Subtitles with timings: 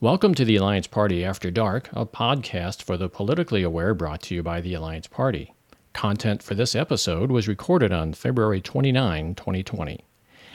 [0.00, 4.34] Welcome to the Alliance Party After Dark, a podcast for the politically aware brought to
[4.36, 5.52] you by the Alliance Party.
[5.92, 10.04] Content for this episode was recorded on February 29, 2020.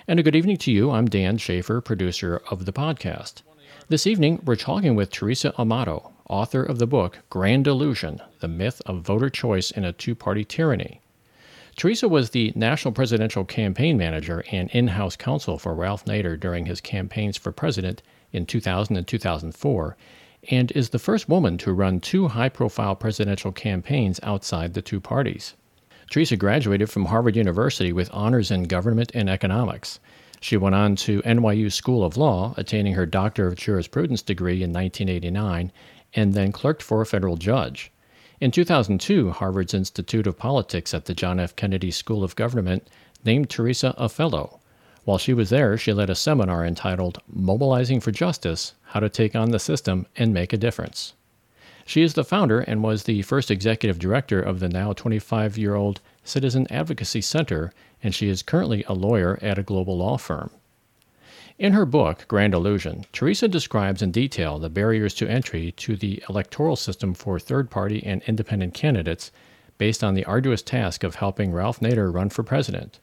[0.07, 0.91] And a good evening to you.
[0.91, 3.41] I'm Dan Schaefer, producer of the podcast.
[3.89, 8.81] This evening, we're talking with Theresa Amato, author of the book Grand Illusion The Myth
[8.85, 11.01] of Voter Choice in a Two Party Tyranny.
[11.75, 16.65] Theresa was the national presidential campaign manager and in house counsel for Ralph Nader during
[16.65, 18.01] his campaigns for president
[18.33, 19.95] in 2000 and 2004,
[20.49, 24.99] and is the first woman to run two high profile presidential campaigns outside the two
[24.99, 25.53] parties.
[26.09, 29.99] Theresa graduated from Harvard University with honors in government and economics.
[30.41, 34.73] She went on to NYU School of Law, attaining her Doctor of Jurisprudence degree in
[34.73, 35.71] 1989,
[36.13, 37.91] and then clerked for a federal judge.
[38.41, 41.55] In 2002, Harvard's Institute of Politics at the John F.
[41.55, 42.89] Kennedy School of Government
[43.23, 44.59] named Theresa a fellow.
[45.05, 49.35] While she was there, she led a seminar entitled Mobilizing for Justice How to Take
[49.35, 51.13] on the System and Make a Difference.
[51.85, 55.75] She is the founder and was the first executive director of the now 25 year
[55.75, 60.51] old Citizen Advocacy Center, and she is currently a lawyer at a global law firm.
[61.59, 66.23] In her book, Grand Illusion, Theresa describes in detail the barriers to entry to the
[66.29, 69.31] electoral system for third party and independent candidates
[69.77, 72.99] based on the arduous task of helping Ralph Nader run for president.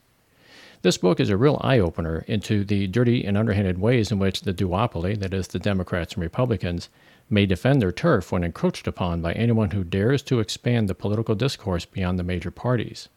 [0.83, 4.41] This book is a real eye opener into the dirty and underhanded ways in which
[4.41, 6.89] the duopoly, that is, the Democrats and Republicans,
[7.29, 11.35] may defend their turf when encroached upon by anyone who dares to expand the political
[11.35, 13.11] discourse beyond the major parties.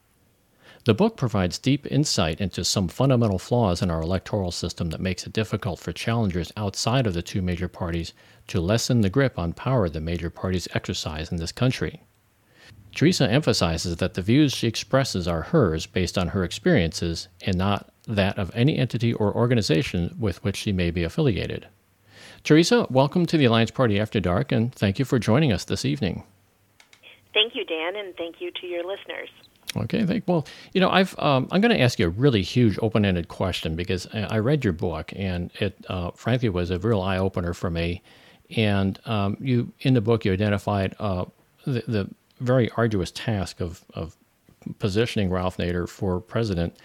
[0.84, 5.26] The book provides deep insight into some fundamental flaws in our electoral system that makes
[5.26, 8.14] it difficult for challengers outside of the two major parties
[8.48, 12.04] to lessen the grip on power the major parties exercise in this country.
[12.96, 17.92] Theresa emphasizes that the views she expresses are hers based on her experiences and not
[18.08, 21.68] that of any entity or organization with which she may be affiliated.
[22.44, 25.86] Theresa, welcome to the Alliance Party After Dark, and thank you for joining us this
[25.86, 26.24] evening.
[27.34, 29.30] Thank you, Dan, and thank you to your listeners.
[29.76, 30.28] Okay, thank.
[30.28, 33.76] Well, you know, I've um, I'm going to ask you a really huge open-ended question
[33.76, 37.72] because I read your book and it, uh, frankly, was a real eye opener for
[37.72, 38.04] me.
[38.56, 41.26] And um, you, in the book, you identified uh,
[41.66, 42.10] the, the
[42.44, 44.16] very arduous task of, of
[44.80, 46.78] positioning Ralph Nader for president,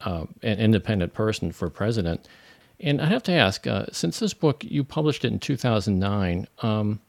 [0.00, 2.28] uh, an independent person for president.
[2.80, 7.00] And I have to ask, uh, since this book you published it in 2009, um,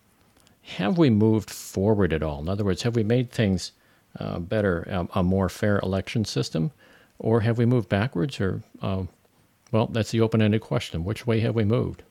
[0.64, 2.40] have we moved forward at all?
[2.40, 3.72] In other words, have we made things
[4.20, 6.72] uh, better, a, more fair election system,
[7.18, 8.40] or have we moved backwards?
[8.40, 9.04] Or, uh,
[9.72, 11.04] well, that's the open-ended question.
[11.04, 12.04] Which way have we moved?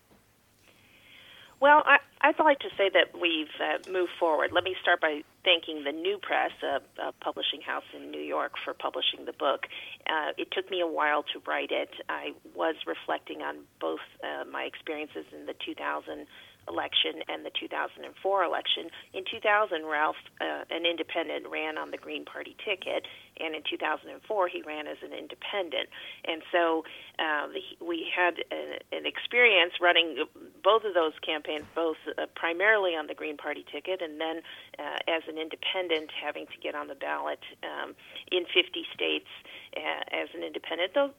[1.60, 4.52] Well, I, I'd like to say that we've uh, moved forward.
[4.52, 8.52] Let me start by thanking the New Press, a, a publishing house in New York,
[8.64, 9.66] for publishing the book.
[10.08, 11.90] Uh, it took me a while to write it.
[12.08, 16.26] I was reflecting on both uh, my experiences in the 2000
[16.68, 18.88] election and the 2004 election.
[19.12, 23.06] In 2000, Ralph, uh, an independent, ran on the Green Party ticket,
[23.40, 25.88] and in 2004 he ran as an independent.
[26.24, 26.84] And so
[27.18, 30.24] uh, the, we had a, an experience running
[30.62, 34.42] both of those campaigns, both uh, primarily on the Green Party ticket, and then
[34.78, 37.94] uh, as an independent having to get on the ballot um,
[38.30, 39.28] in 50 states
[39.76, 39.80] uh,
[40.12, 40.92] as an independent.
[40.94, 41.10] Though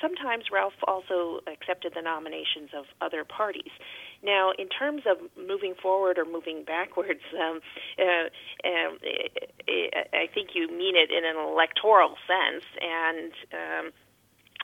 [0.00, 3.70] sometimes Ralph also accepted the nominations of other parties.
[4.22, 7.60] Now, in terms of moving forward or moving backwards, um,
[7.98, 8.28] uh,
[8.68, 8.98] um,
[10.12, 13.92] I think you mean it in an electoral sense, and um,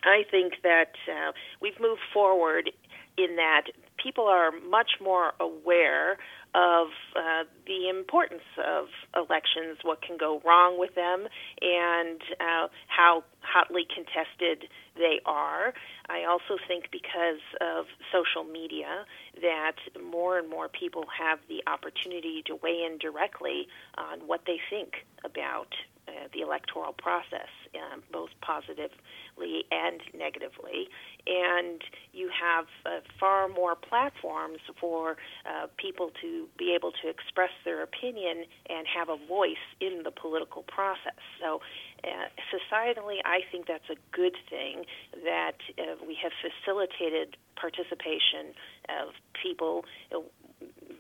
[0.03, 2.71] I think that uh, we've moved forward
[3.19, 3.65] in that
[4.03, 6.17] people are much more aware
[6.55, 11.29] of uh, the importance of elections, what can go wrong with them,
[11.61, 15.73] and uh, how hotly contested they are.
[16.09, 19.05] I also think because of social media
[19.41, 24.59] that more and more people have the opportunity to weigh in directly on what they
[24.71, 25.75] think about
[26.11, 30.89] uh, the electoral process, um, both positively and negatively.
[31.27, 31.81] And
[32.13, 37.83] you have uh, far more platforms for uh, people to be able to express their
[37.83, 41.21] opinion and have a voice in the political process.
[41.41, 41.61] So,
[42.05, 44.85] uh, societally, I think that's a good thing
[45.25, 48.55] that uh, we have facilitated participation
[48.89, 49.85] of people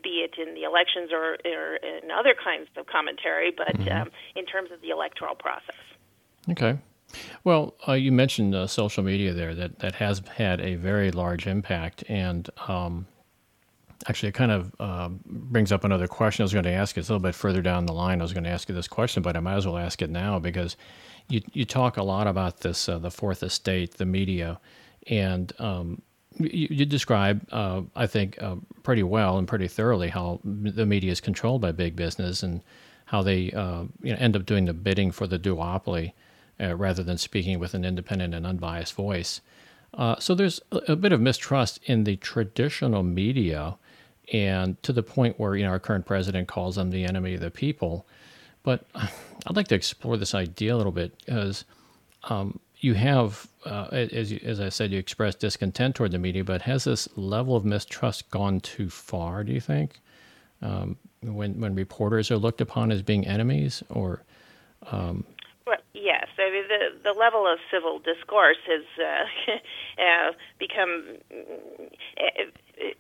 [0.03, 4.03] be it in the elections or, or in other kinds of commentary, but mm-hmm.
[4.03, 5.77] um, in terms of the electoral process.
[6.51, 6.79] Okay.
[7.45, 11.47] Well, uh, you mentioned uh, social media there that, that has had a very large
[11.47, 12.05] impact.
[12.09, 13.07] And um,
[14.09, 16.97] actually, it kind of uh, brings up another question I was going to ask.
[16.97, 18.21] It's a little bit further down the line.
[18.21, 20.11] I was going to ask you this question, but I might as well ask it
[20.11, 20.77] now because
[21.29, 24.59] you, you talk a lot about this uh, the fourth estate, the media.
[25.07, 26.03] And um,
[26.39, 31.13] you, you describe, uh, I think, uh, pretty well and pretty thoroughly how the media
[31.13, 32.63] is controlled by big business and
[33.07, 36.13] how they uh, you know, end up doing the bidding for the duopoly
[36.61, 39.41] uh, rather than speaking with an independent and unbiased voice.
[39.95, 43.77] Uh, so there's a, bit of mistrust in the traditional media,
[44.33, 47.41] and to the point where you know our current president calls them the enemy of
[47.41, 48.07] the people.
[48.63, 51.65] But I'd like to explore this idea a little bit because
[52.25, 56.63] um, you have, uh, as, as I said, you expressed discontent toward the media, but
[56.63, 59.45] has this level of mistrust gone too far?
[59.45, 60.01] Do you think?
[60.63, 64.23] Um, when when reporters are looked upon as being enemies, or
[64.91, 65.25] um,
[65.67, 69.53] well, yes, I mean the the level of civil discourse has uh,
[70.03, 71.19] uh, become.
[72.81, 72.91] Uh,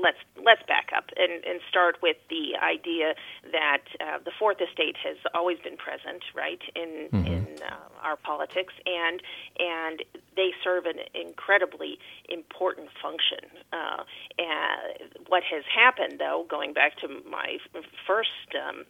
[0.00, 3.14] let's let's back up and, and start with the idea
[3.52, 7.26] that uh, the fourth estate has always been present, right, in mm-hmm.
[7.26, 9.22] in uh, our politics, and
[9.58, 10.02] and
[10.36, 11.98] they serve an incredibly
[12.28, 13.50] important function.
[13.72, 14.04] Uh,
[14.38, 17.58] and what has happened, though, going back to my
[18.06, 18.54] first.
[18.54, 18.84] Um,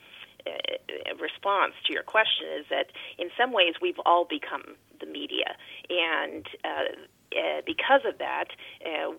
[0.46, 5.56] uh, response to your question is that in some ways we've all become the media,
[5.88, 7.00] and uh,
[7.34, 8.48] uh, because of that,
[8.84, 9.12] uh,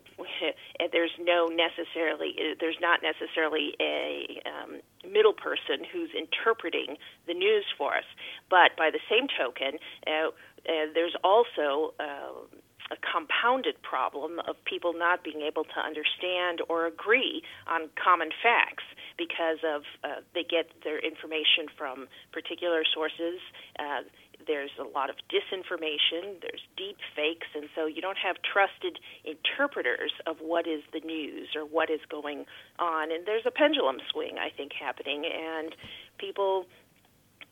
[0.91, 4.81] there's no necessarily uh, there's not necessarily a um,
[5.11, 6.97] middle person who's interpreting
[7.27, 8.07] the news for us.
[8.49, 10.31] But by the same token, uh,
[10.65, 12.55] there's also uh,
[12.91, 18.83] a compounded problem of people not being able to understand or agree on common facts
[19.17, 23.39] because of uh, they get their information from particular sources.
[23.79, 24.03] Uh,
[24.47, 30.11] there's a lot of disinformation, there's deep fakes, and so you don't have trusted interpreters
[30.25, 32.45] of what is the news or what is going
[32.79, 33.11] on.
[33.11, 35.75] And there's a pendulum swing, I think, happening, and
[36.17, 36.65] people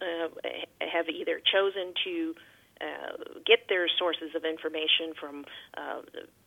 [0.02, 0.28] uh,
[0.80, 2.36] have either chosen to
[2.82, 5.46] uh, get their sources of information from
[5.78, 6.02] uh,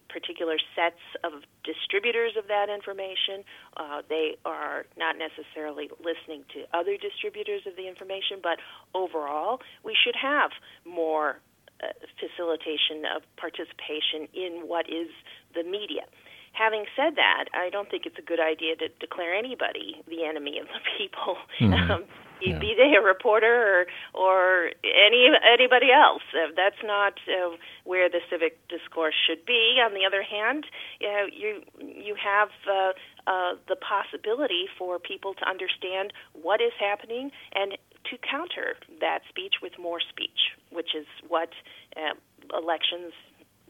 [0.09, 3.45] particular sets of distributors of that information.
[3.77, 8.59] Uh, they are not necessarily listening to other distributors of the information, but
[8.95, 10.51] overall, we should have
[10.85, 11.41] more
[11.83, 11.89] uh,
[12.19, 15.09] facilitation of participation in what is
[15.55, 16.09] the media.
[16.57, 20.59] Having said that, I don't think it's a good idea to declare anybody the enemy
[20.59, 21.37] of the people.
[21.61, 21.91] Mm-hmm.
[21.97, 22.05] Um,
[22.41, 22.59] yeah.
[22.59, 26.23] be they a reporter or or any anybody else.
[26.35, 29.79] Uh, that's not uh, where the civic discourse should be.
[29.81, 30.67] On the other hand,
[31.01, 32.93] you know, you you have uh,
[33.27, 37.79] uh, the possibility for people to understand what is happening and
[38.11, 41.51] to counter that speech with more speech, which is what
[41.97, 42.15] uh,
[42.57, 43.13] elections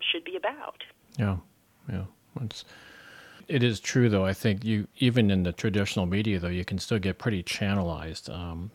[0.01, 0.83] should be about.
[1.19, 1.37] Yeah, yeah.
[2.43, 2.65] It's,
[3.49, 4.25] it is true, though.
[4.25, 8.33] I think you even in the traditional media, though, you can still get pretty channelized.
[8.33, 8.71] Um,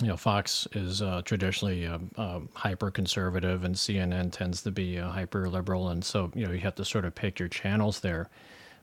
[0.00, 4.98] you know, Fox is uh, traditionally uh, uh, hyper conservative, and CNN tends to be
[4.98, 8.00] uh, hyper liberal, and so you know you have to sort of pick your channels
[8.00, 8.28] there.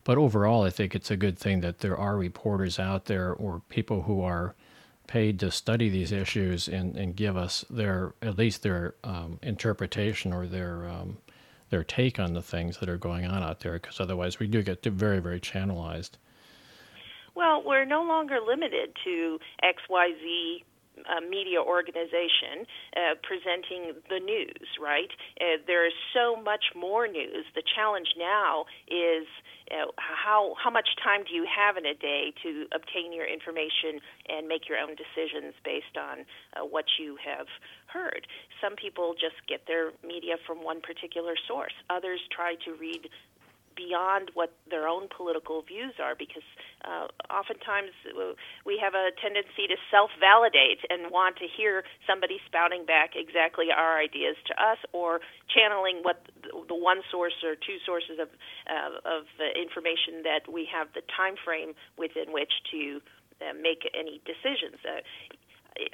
[0.04, 3.62] But overall, I think it's a good thing that there are reporters out there or
[3.70, 4.56] people who are
[5.06, 10.34] paid to study these issues and, and give us their at least their um, interpretation
[10.34, 11.18] or their um,
[11.72, 14.62] their take on the things that are going on out there because otherwise we do
[14.62, 16.12] get very very channelized
[17.34, 20.64] well we're no longer limited to xyz
[21.10, 25.10] uh, media organization uh, presenting the news, right?
[25.40, 27.46] Uh, there is so much more news.
[27.56, 29.26] The challenge now is
[29.72, 34.04] uh, how how much time do you have in a day to obtain your information
[34.30, 36.26] and make your own decisions based on
[36.56, 37.48] uh, what you have
[37.92, 38.28] heard.
[38.62, 41.74] Some people just get their media from one particular source.
[41.90, 43.10] Others try to read
[43.76, 46.46] beyond what their own political views are because
[46.84, 47.92] uh, oftentimes
[48.66, 53.68] we have a tendency to self validate and want to hear somebody spouting back exactly
[53.72, 56.22] our ideas to us or channeling what
[56.68, 58.30] the one source or two sources of,
[58.68, 59.24] uh, of
[59.56, 63.00] information that we have the time frame within which to
[63.42, 64.78] uh, make any decisions.
[64.86, 65.02] Uh,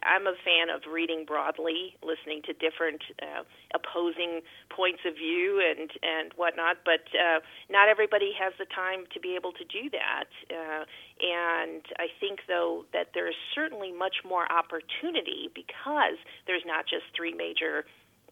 [0.03, 5.89] I'm a fan of reading broadly, listening to different uh, opposing points of view and
[6.01, 6.77] and whatnot.
[6.85, 7.39] But uh,
[7.69, 10.29] not everybody has the time to be able to do that.
[10.49, 10.83] Uh,
[11.21, 17.05] and I think though that there is certainly much more opportunity because there's not just
[17.15, 17.85] three major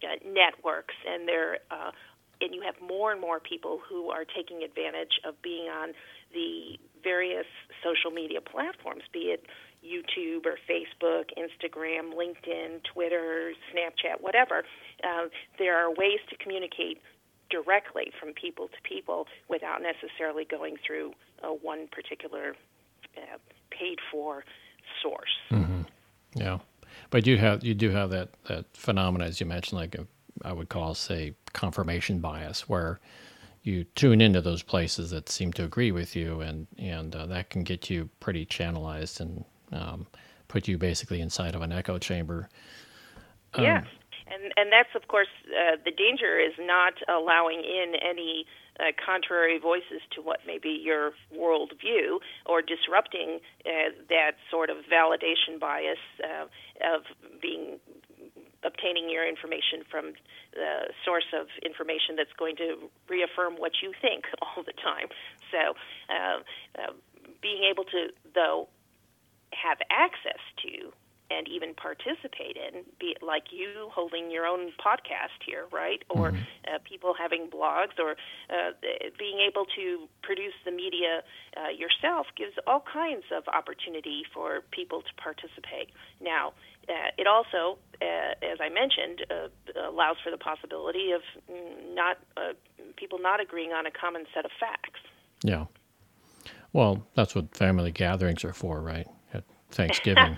[0.04, 1.92] uh, networks, and there uh,
[2.42, 5.94] and you have more and more people who are taking advantage of being on
[6.34, 7.46] the various
[7.84, 9.46] social media platforms, be it
[9.86, 14.64] YouTube or Facebook, Instagram, LinkedIn, Twitter, Snapchat, whatever.
[15.04, 15.28] Uh,
[15.60, 17.02] there are ways to communicate
[17.50, 21.14] directly from people to people without necessarily going through
[21.62, 22.56] one particular
[23.18, 23.38] uh,
[23.70, 24.44] paid for
[25.02, 25.30] source.
[25.52, 25.82] Mm-hmm.
[26.34, 26.60] Yeah,
[27.10, 30.08] but you have you do have that that phenomenon as you mentioned, like a,
[30.44, 33.00] I would call say confirmation bias, where
[33.64, 37.50] you tune into those places that seem to agree with you, and and uh, that
[37.50, 39.46] can get you pretty channelized and
[39.76, 40.08] um,
[40.48, 42.50] put you basically inside of an echo chamber.
[43.54, 43.86] Um, yes,
[44.28, 48.46] and and that's of course uh, the danger is not allowing in any
[48.80, 54.78] uh, contrary voices to what may be your worldview or disrupting uh, that sort of
[54.92, 56.46] validation bias uh,
[56.96, 57.04] of
[57.42, 57.80] being
[58.66, 60.14] obtaining your information from
[60.54, 65.08] the source of information that's going to reaffirm what you think all the time.
[65.52, 65.78] So,
[66.10, 66.42] uh,
[66.82, 66.94] uh,
[67.42, 68.68] being able to, though,
[69.68, 70.94] have access to
[71.32, 76.04] and even participate in, be it like you holding your own podcast here, right?
[76.10, 76.42] Or mm-hmm.
[76.68, 78.12] uh, people having blogs, or
[78.50, 78.72] uh,
[79.18, 81.24] being able to produce the media
[81.58, 85.90] uh, yourself gives all kinds of opportunity for people to participate.
[86.22, 86.54] Now,
[86.88, 91.22] uh, it also, uh, as I mentioned, uh, allows for the possibility of
[91.94, 92.18] not
[92.98, 95.02] people not agreeing on a common set of facts.
[95.44, 95.66] Yeah.
[96.72, 99.08] Well, that's what family gatherings are for, right?
[99.76, 100.38] Thanksgiving.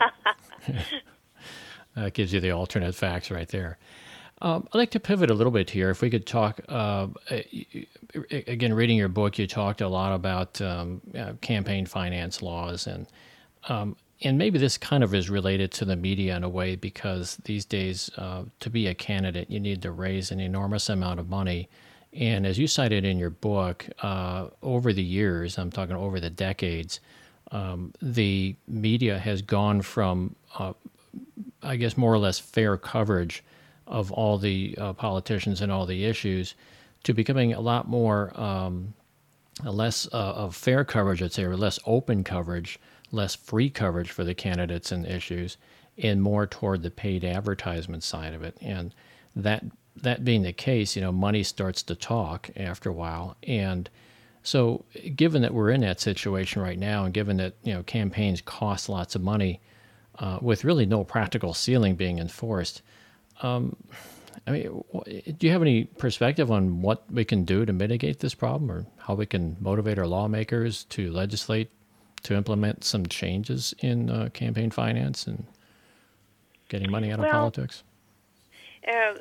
[1.96, 3.78] that gives you the alternate facts right there.
[4.42, 5.90] Um, I'd like to pivot a little bit here.
[5.90, 7.08] If we could talk uh,
[8.32, 13.08] again, reading your book, you talked a lot about um, uh, campaign finance laws, and
[13.68, 17.38] um, and maybe this kind of is related to the media in a way because
[17.46, 21.30] these days, uh, to be a candidate, you need to raise an enormous amount of
[21.30, 21.70] money.
[22.14, 26.32] And as you cited in your book, uh, over the years, I'm talking over the
[26.32, 27.00] decades,
[27.52, 30.74] um, the media has gone from, uh,
[31.64, 33.44] I guess, more or less fair coverage
[33.86, 36.56] of all the uh, politicians and all the issues
[37.04, 38.94] to becoming a lot more, um,
[39.64, 42.80] less uh, of fair coverage, I'd say, or less open coverage,
[43.12, 45.58] less free coverage for the candidates and issues,
[45.98, 48.58] and more toward the paid advertisement side of it.
[48.62, 48.94] And
[49.36, 49.64] that
[49.96, 53.90] that being the case, you know, money starts to talk after a while, and
[54.48, 58.40] so, given that we're in that situation right now, and given that you know campaigns
[58.40, 59.60] cost lots of money,
[60.20, 62.82] uh, with really no practical ceiling being enforced,
[63.42, 63.76] um,
[64.48, 64.84] I mean,
[65.38, 68.86] do you have any perspective on what we can do to mitigate this problem, or
[69.00, 71.70] how we can motivate our lawmakers to legislate
[72.24, 75.46] to implement some changes in uh, campaign finance and
[76.70, 77.84] getting money out well, of politics?
[78.88, 79.16] Uh,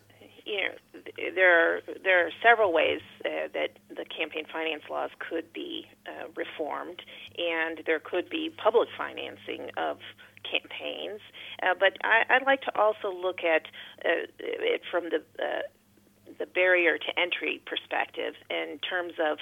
[0.47, 1.03] you know,
[1.35, 6.29] there are, there are several ways uh, that the campaign finance laws could be uh,
[6.37, 7.03] reformed,
[7.37, 9.99] and there could be public financing of
[10.49, 11.21] campaigns.
[11.63, 13.67] Uh, but I, would like to also look at
[14.05, 15.63] uh, it from the uh,
[16.39, 19.39] the barrier to entry perspective in terms of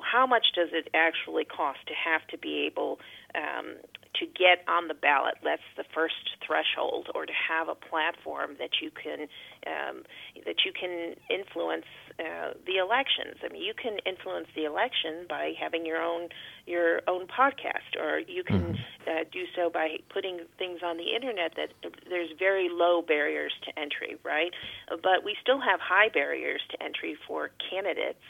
[0.00, 2.98] how much does it actually cost to have to be able
[3.34, 3.76] um,
[4.20, 5.34] to get on the ballot.
[5.42, 9.28] That's the first threshold, or to have a platform that you can
[9.66, 10.04] um,
[10.46, 11.86] that you can influence
[12.18, 13.36] uh, the elections.
[13.44, 16.28] I mean, you can influence the election by having your own
[16.66, 19.10] your own podcast, or you can mm-hmm.
[19.10, 21.54] uh, do so by putting things on the internet.
[21.56, 21.70] That
[22.08, 24.52] there's very low barriers to entry, right?
[24.88, 28.24] But we still have high barriers to entry for candidates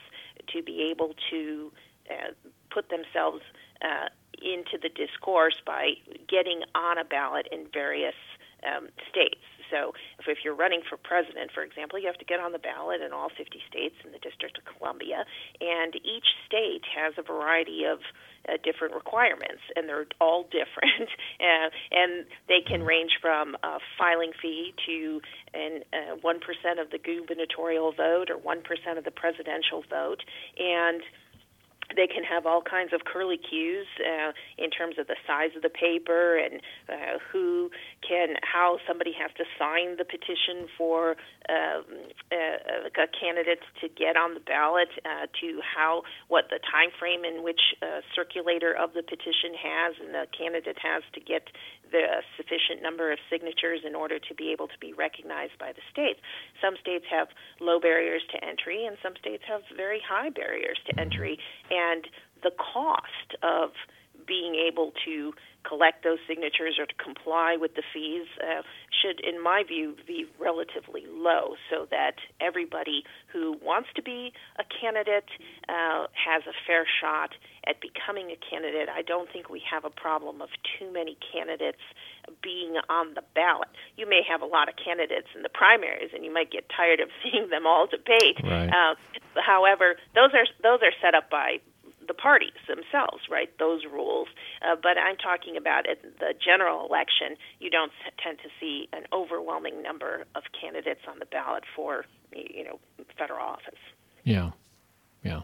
[0.53, 1.73] to be able to
[2.11, 2.33] uh,
[2.71, 3.43] put themselves
[3.83, 4.09] uh,
[4.41, 5.93] into the discourse by
[6.29, 8.15] getting on a ballot in various
[8.67, 9.43] um, states.
[9.71, 12.59] So, if, if you're running for president, for example, you have to get on the
[12.59, 15.25] ballot in all 50 states in the District of Columbia,
[15.61, 18.01] and each state has a variety of
[18.49, 24.33] uh, different requirements, and they're all different, uh, and they can range from a filing
[24.41, 25.21] fee to
[25.53, 30.25] an uh, one uh, of the gubernatorial vote or one percent of the presidential vote,
[30.59, 31.03] and
[31.97, 35.63] they can have all kinds of curly cues uh, in terms of the size of
[35.63, 37.71] the paper and uh, who
[38.07, 41.17] can how somebody has to sign the petition for
[41.49, 41.85] um,
[42.33, 47.25] uh, a candidate to get on the ballot uh, to how what the time frame
[47.25, 51.49] in which uh, circulator of the petition has and the candidate has to get
[51.91, 55.83] the sufficient number of signatures in order to be able to be recognized by the
[55.91, 56.21] states.
[56.61, 57.29] Some states have
[57.61, 61.39] low barriers to entry, and some states have very high barriers to entry.
[61.71, 62.07] And
[62.43, 63.71] the cost of
[64.27, 65.33] being able to
[65.69, 70.27] collect those signatures or to comply with the fees uh, should, in my view, be
[70.39, 75.29] relatively low so that everybody who wants to be a candidate
[75.69, 77.31] uh, has a fair shot
[77.67, 78.89] at becoming a candidate.
[78.89, 80.49] I don't think we have a problem of
[80.79, 81.85] too many candidates
[82.43, 83.69] being on the ballot.
[83.97, 87.01] You may have a lot of candidates in the primaries, and you might get tired
[87.01, 88.41] of seeing them all debate.
[88.43, 88.69] Right.
[88.69, 88.95] Uh,
[89.45, 91.61] however, those are those are set up by
[92.09, 93.51] the parties themselves, right?
[93.59, 94.29] Those rules.
[94.63, 99.05] Uh, but I'm talking about in the general election, you don't tend to see an
[99.13, 102.81] overwhelming number of candidates on the ballot for, you know,
[103.17, 103.79] federal office.
[104.25, 104.51] Yeah,
[105.23, 105.43] yeah.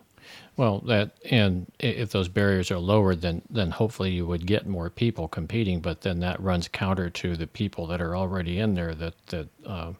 [0.56, 4.88] Well, that and if those barriers are lowered, then then hopefully you would get more
[4.88, 5.80] people competing.
[5.80, 9.49] But then that runs counter to the people that are already in there that that
[9.66, 9.92] uh,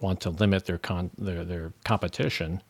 [0.00, 2.62] want to limit their con their their competition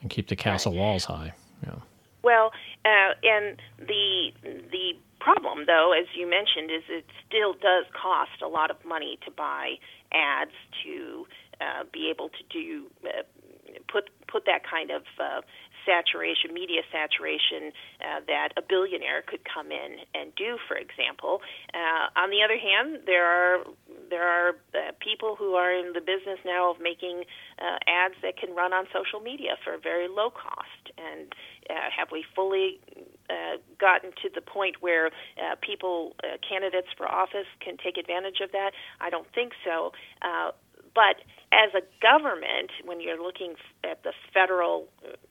[0.00, 1.34] and keep the castle walls high.
[1.62, 1.76] Yeah.
[2.22, 2.52] Well,
[2.86, 4.30] uh, and the
[4.70, 9.18] the problem, though, as you mentioned, is it still does cost a lot of money
[9.24, 9.74] to buy
[10.12, 11.26] ads to
[11.60, 13.22] uh, be able to do uh,
[13.90, 15.40] put put that kind of uh,
[15.86, 17.70] saturation, media saturation
[18.02, 21.40] uh, that a billionaire could come in and do, for example.
[21.72, 23.64] Uh, on the other hand, there are
[24.10, 27.24] there are uh, people who are in the business now of making
[27.58, 30.90] uh, ads that can run on social media for a very low cost.
[30.98, 31.32] And
[31.70, 32.80] uh, have we fully
[33.30, 38.40] uh, gotten to the point where uh, people, uh, candidates for office, can take advantage
[38.42, 38.72] of that?
[39.00, 39.92] I don't think so.
[40.22, 40.52] Uh,
[40.96, 41.20] but
[41.52, 43.54] as a government, when you're looking
[43.84, 44.88] at the federal,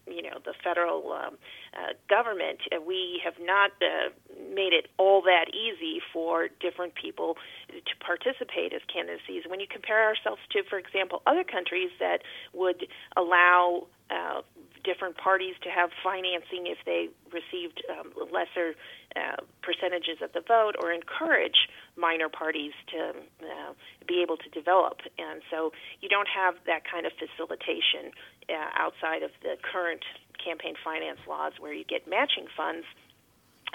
[0.08, 1.38] you know, the federal um,
[1.74, 4.14] uh, government, uh, we have not uh,
[4.54, 7.36] made it all that easy for different people
[7.70, 9.44] to participate as candidacies.
[9.48, 12.20] When you compare ourselves to, for example, other countries that
[12.54, 12.86] would
[13.18, 14.42] allow uh,
[14.86, 18.78] different parties to have financing if they received um, lesser
[19.16, 23.10] uh, percentages of the vote or encourage minor parties to
[23.42, 23.74] uh,
[24.08, 25.02] be able to develop.
[25.18, 28.14] And so you don't have that kind of facilitation
[28.48, 30.06] uh, outside of the current
[30.38, 32.86] campaign finance laws where you get matching funds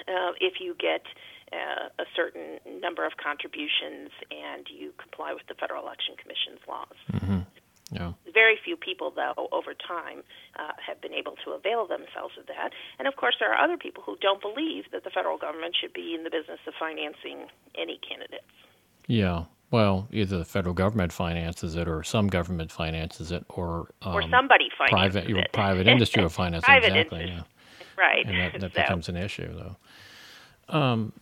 [0.06, 1.02] uh, if you get
[1.52, 6.96] uh, a certain number of contributions and you comply with the Federal Election Commission's laws.
[7.12, 7.40] Mm-hmm.
[7.90, 8.12] Yeah.
[8.32, 10.22] Very few people, though, over time
[10.58, 12.70] uh, have been able to avail themselves of that.
[12.98, 15.92] And of course, there are other people who don't believe that the federal government should
[15.92, 17.46] be in the business of financing
[17.76, 18.44] any candidates.
[19.06, 19.44] Yeah.
[19.70, 24.22] Well, either the federal government finances it, or some government finances it, or um, or
[24.28, 25.52] somebody finances private, it.
[25.52, 26.64] private industry will finance.
[26.68, 27.00] Exactly.
[27.00, 27.28] Industry.
[27.28, 27.42] Yeah.
[27.96, 28.26] Right.
[28.26, 28.82] And that, that so.
[28.82, 29.76] becomes an issue, though.
[30.76, 31.12] Um,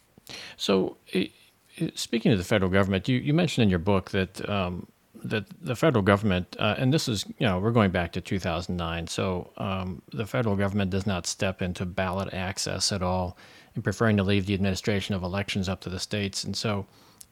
[0.57, 1.33] so, it,
[1.77, 4.87] it, speaking of the federal government, you, you mentioned in your book that um,
[5.25, 9.07] that the federal government, uh, and this is, you know, we're going back to 2009,
[9.07, 13.37] so um, the federal government does not step into ballot access at all,
[13.75, 16.45] and preferring to leave the administration of elections up to the states.
[16.45, 16.87] And so,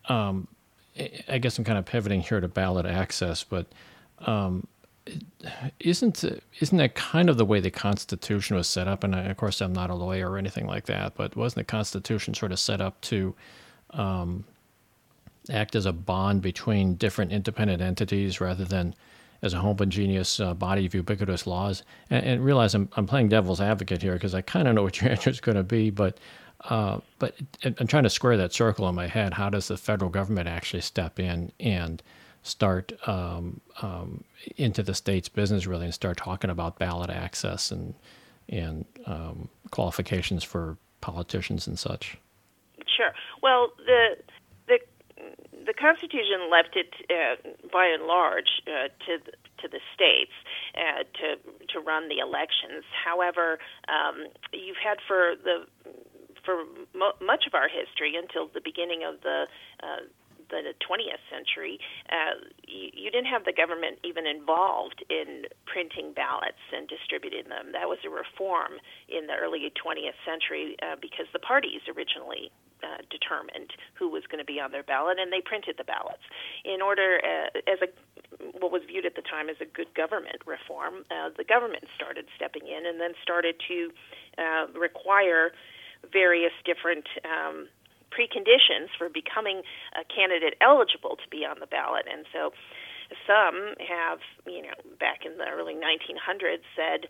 [0.08, 0.48] um,
[1.28, 3.66] I guess I'm kind of pivoting here to ballot access, but
[4.20, 4.66] um,
[5.80, 6.24] isn't
[6.58, 9.04] isn't that kind of the way the Constitution was set up?
[9.04, 11.70] And I, of course, I'm not a lawyer or anything like that, but wasn't the
[11.70, 13.34] Constitution sort of set up to
[13.90, 14.44] um,
[15.50, 18.94] act as a bond between different independent entities rather than
[19.42, 21.82] as a homogeneous uh, body of ubiquitous laws.
[22.10, 25.00] And, and realize I'm, I'm playing devil's advocate here because I kind of know what
[25.00, 26.18] your answer is going to be, but
[26.68, 29.34] uh, but I'm trying to square that circle in my head.
[29.34, 32.02] How does the federal government actually step in and
[32.42, 34.24] start um, um,
[34.56, 37.94] into the state's business really and start talking about ballot access and
[38.48, 42.16] and um, qualifications for politicians and such?
[42.86, 43.12] Sure.
[43.42, 44.16] Well, the
[45.66, 47.36] the Constitution left it, uh,
[47.72, 50.32] by and large, uh, to the, to the states
[50.74, 51.26] uh, to
[51.74, 52.84] to run the elections.
[52.92, 55.66] However, um, you've had for the
[56.44, 59.46] for mo- much of our history until the beginning of the
[59.82, 60.06] uh,
[60.48, 66.62] the 20th century, uh, you, you didn't have the government even involved in printing ballots
[66.70, 67.74] and distributing them.
[67.74, 68.78] That was a reform
[69.10, 74.38] in the early 20th century uh, because the parties originally uh, determined who was going
[74.38, 76.22] to be on their ballot, and they printed the ballots.
[76.64, 77.88] In order, uh, as a
[78.58, 82.26] what was viewed at the time as a good government reform, uh, the government started
[82.36, 83.90] stepping in and then started to
[84.36, 85.52] uh, require
[86.12, 87.68] various different um,
[88.12, 89.62] preconditions for becoming
[89.94, 92.06] a candidate eligible to be on the ballot.
[92.10, 92.52] And so
[93.26, 97.08] some have, you know, back in the early 1900s said,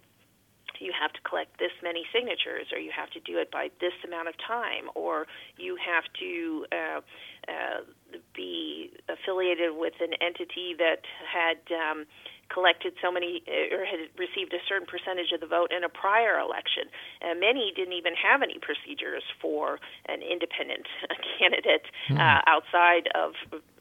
[0.80, 3.92] you have to collect this many signatures, or you have to do it by this
[4.04, 7.00] amount of time, or you have to uh,
[7.48, 7.80] uh,
[8.34, 12.06] be affiliated with an entity that had um,
[12.48, 15.88] collected so many uh, or had received a certain percentage of the vote in a
[15.88, 16.88] prior election.
[17.22, 20.86] Uh, many didn't even have any procedures for an independent
[21.38, 22.18] candidate mm.
[22.18, 23.34] uh, outside of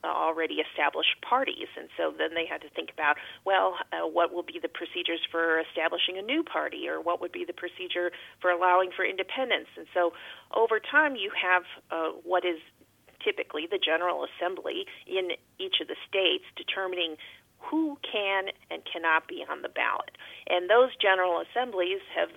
[0.04, 1.68] already established parties.
[1.78, 5.22] And so then they had to think about, well, uh, what will be the procedures
[5.32, 9.68] for establishing a new party, or what would be the procedure for allowing for independence.
[9.78, 10.14] And so
[10.54, 12.60] over time, you have uh, what is
[13.24, 17.18] typically the General Assembly in each of the states determining
[17.70, 20.18] who can and cannot be on the ballot.
[20.48, 22.30] And those general assemblies have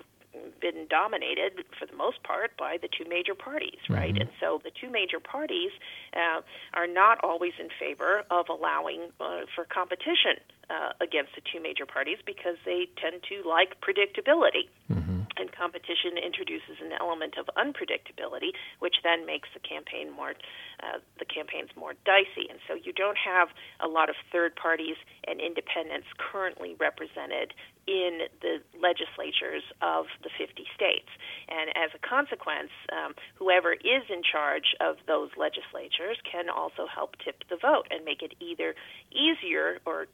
[0.60, 4.12] been dominated for the most part by the two major parties, right?
[4.12, 4.22] Mm-hmm.
[4.22, 5.70] And so the two major parties
[6.14, 6.40] uh,
[6.74, 10.36] are not always in favor of allowing uh, for competition
[10.70, 14.68] uh, against the two major parties because they tend to like predictability.
[14.92, 15.07] Mm-hmm.
[15.38, 20.34] And competition introduces an element of unpredictability, which then makes the campaign more
[20.82, 22.46] uh, the campaigns more dicey.
[22.50, 23.48] And so you don't have
[23.80, 24.96] a lot of third parties
[25.26, 27.54] and independents currently represented
[27.88, 31.08] in the legislatures of the 50 states.
[31.48, 37.16] And as a consequence, um, whoever is in charge of those legislatures can also help
[37.24, 38.74] tip the vote and make it either
[39.10, 40.06] easier or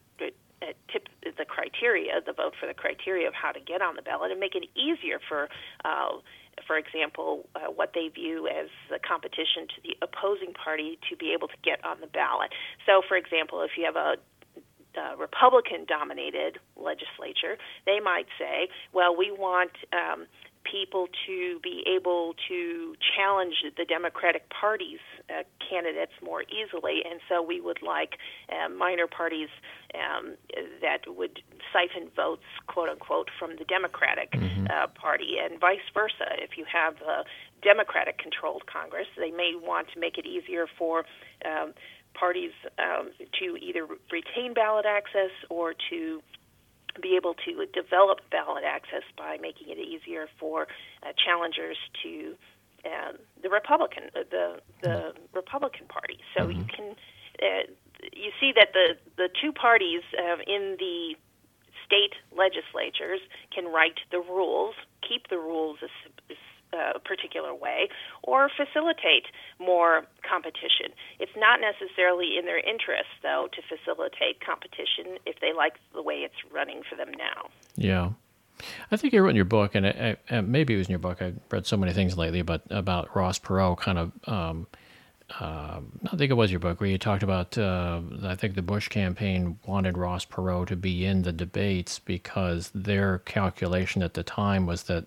[0.62, 4.02] uh, tip the criteria, the vote for the criteria of how to get on the
[4.02, 5.48] ballot, and make it easier for.
[5.84, 6.20] Uh,
[6.68, 11.32] for example, uh, what they view as the competition to the opposing party to be
[11.34, 12.50] able to get on the ballot.
[12.86, 14.14] So, for example, if you have a
[14.96, 20.26] uh, Republican dominated legislature, they might say, well, we want um,
[20.70, 27.42] people to be able to challenge the Democratic Party's uh, candidates more easily, and so
[27.42, 28.18] we would like
[28.50, 29.48] uh, minor parties
[29.94, 30.34] um,
[30.80, 31.40] that would
[31.72, 34.66] siphon votes, quote unquote, from the Democratic mm-hmm.
[34.66, 36.36] uh, Party, and vice versa.
[36.38, 37.24] If you have a
[37.62, 41.04] Democratic controlled Congress, they may want to make it easier for
[41.44, 41.74] um,
[42.14, 46.22] parties um, to either retain ballot access or to
[47.00, 50.68] be able to develop ballot access by making it easier for
[51.02, 52.34] uh, challengers to
[52.84, 56.18] uh, the Republican uh, the the Republican Party.
[56.36, 56.58] So mm-hmm.
[56.60, 56.96] you can
[57.42, 57.72] uh,
[58.12, 61.16] you see that the the two parties uh, in the
[61.84, 63.20] state legislatures
[63.54, 64.74] can write the rules,
[65.06, 65.90] keep the rules as,
[67.04, 67.88] particular way
[68.22, 69.26] or facilitate
[69.58, 70.92] more competition.
[71.18, 76.26] It's not necessarily in their interest, though, to facilitate competition if they like the way
[76.26, 77.48] it's running for them now.
[77.76, 78.10] Yeah.
[78.90, 80.98] I think you wrote in your book, and it, it, maybe it was in your
[81.00, 81.20] book.
[81.20, 84.12] I've read so many things lately, but about Ross Perot, kind of.
[84.26, 84.66] Um,
[85.40, 85.80] uh,
[86.12, 87.56] I think it was your book where you talked about.
[87.56, 92.70] Uh, I think the Bush campaign wanted Ross Perot to be in the debates because
[92.74, 95.06] their calculation at the time was that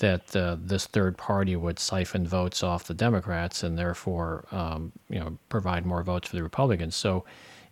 [0.00, 5.18] that uh, this third party would siphon votes off the Democrats and therefore, um, you
[5.18, 6.96] know, provide more votes for the Republicans.
[6.96, 7.24] So,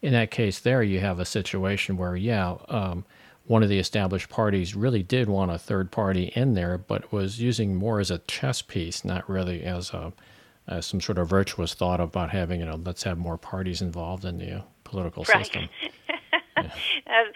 [0.02, 3.05] in that case, there you have a situation where, yeah, um,
[3.44, 7.40] one of the established parties really did want a third party in there, but was
[7.40, 10.12] using more as a chess piece, not really as a
[10.68, 14.24] as some sort of virtuous thought about having, you know, let's have more parties involved
[14.24, 15.44] in the uh, political right.
[15.44, 15.68] system.
[16.57, 16.62] yeah.
[17.07, 17.33] um,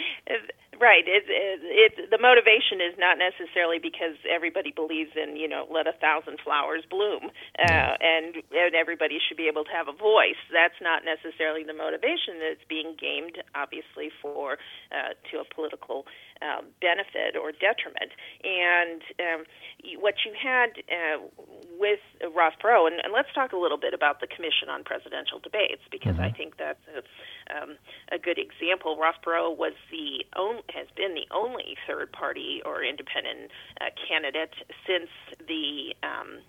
[0.80, 1.04] right.
[1.06, 5.86] It, it, it, the motivation is not necessarily because everybody believes in, you know, let
[5.86, 10.40] a thousand flowers bloom, uh, and and everybody should be able to have a voice.
[10.52, 12.40] That's not necessarily the motivation.
[12.40, 14.58] It's being gamed, obviously, for
[14.90, 16.06] uh, to a political
[16.42, 18.10] um, benefit or detriment.
[18.42, 19.40] And um,
[20.00, 21.20] what you had uh,
[21.80, 22.04] with
[22.36, 25.80] Ross Perot, and, and, let's talk a little bit about the Commission on Presidential Debates
[25.90, 26.28] because mm-hmm.
[26.28, 27.00] I think that's a,
[27.56, 27.80] um,
[28.12, 29.00] a good example.
[29.00, 34.52] Ross Perot was the only, has been the only third party or independent uh, candidate
[34.86, 35.08] since
[35.48, 36.44] the um,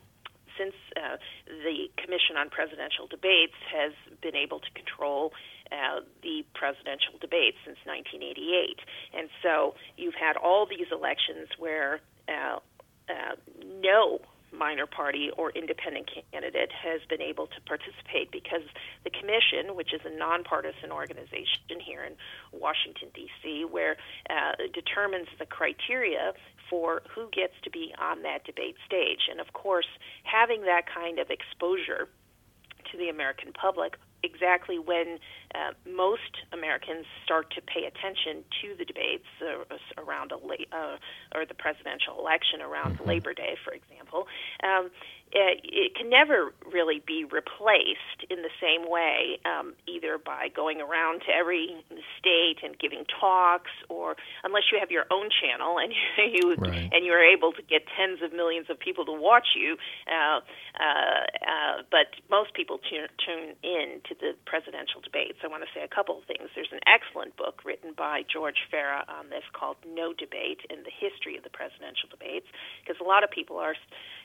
[0.60, 1.15] since uh,
[1.48, 5.32] the Commission on Presidential Debates has been able to control
[5.72, 8.84] uh, the presidential debates since 1988.
[9.15, 12.60] And so you've had all these elections where uh,
[13.08, 13.36] uh,
[13.80, 14.20] no
[14.52, 18.64] minor party or independent candidate has been able to participate because
[19.04, 22.14] the commission, which is a nonpartisan organization here in
[22.52, 23.98] Washington D.C., where
[24.30, 26.34] uh, determines the criteria
[26.70, 29.88] for who gets to be on that debate stage, and of course,
[30.24, 32.08] having that kind of exposure
[32.92, 35.20] to the American public exactly when
[35.56, 40.98] uh, most Americans start to pay attention to the debates uh, around a la- uh,
[41.36, 43.10] or the presidential election around mm-hmm.
[43.10, 44.28] Labor Day, for example.
[44.64, 44.92] Um,
[45.34, 50.82] it, it can never really be replaced in the same way, um, either by going
[50.82, 51.84] around to every
[52.20, 55.94] state and giving talks, or unless you have your own channel and
[56.34, 56.90] you right.
[56.92, 59.78] and you are able to get tens of millions of people to watch you.
[60.08, 60.40] Uh,
[60.80, 65.40] uh, uh, but most people tune, tune in to the presidential debates.
[65.43, 66.49] I want to say a couple of things.
[66.56, 70.93] There's an excellent book written by George Farah on this called "No Debate: in the
[70.93, 72.47] History of the Presidential Debates,"
[72.82, 73.75] because a lot of people are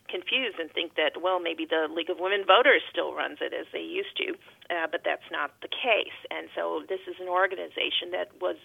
[0.09, 3.67] confused and think that well maybe the League of Women Voters still runs it as
[3.73, 4.35] they used to,
[4.71, 6.19] uh, but that's not the case.
[6.31, 8.57] And so this is an organization that was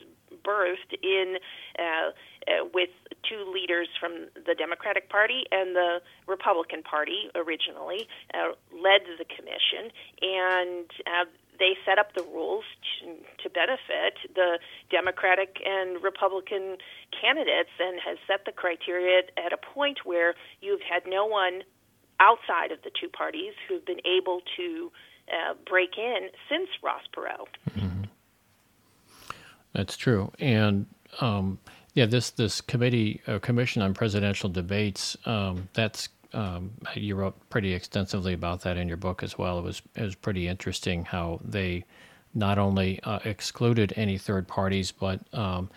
[0.43, 1.37] birthed in
[1.77, 1.83] uh,
[2.47, 2.89] uh, with
[3.27, 9.91] two leaders from the Democratic Party and the Republican Party originally uh, led the commission
[10.21, 10.89] and.
[11.05, 11.25] Uh,
[11.61, 12.65] they set up the rules
[12.99, 16.77] to, benefit the Democratic and Republican
[17.19, 21.61] candidates and has set the criteria at a point where you've had no one
[22.19, 24.91] outside of the two parties who've been able to
[25.27, 27.53] uh, break in since Ross Perot.
[27.77, 28.03] Mm-hmm.
[29.73, 30.31] That's true.
[30.39, 30.87] And
[31.19, 31.59] um,
[31.93, 37.73] Yeah, this this committee uh, commission on presidential debates um, that's um, you wrote pretty
[37.73, 39.59] extensively about that in your book as well.
[39.59, 41.85] It was it was pretty interesting how they
[42.33, 45.69] not only uh, excluded any third parties, but um,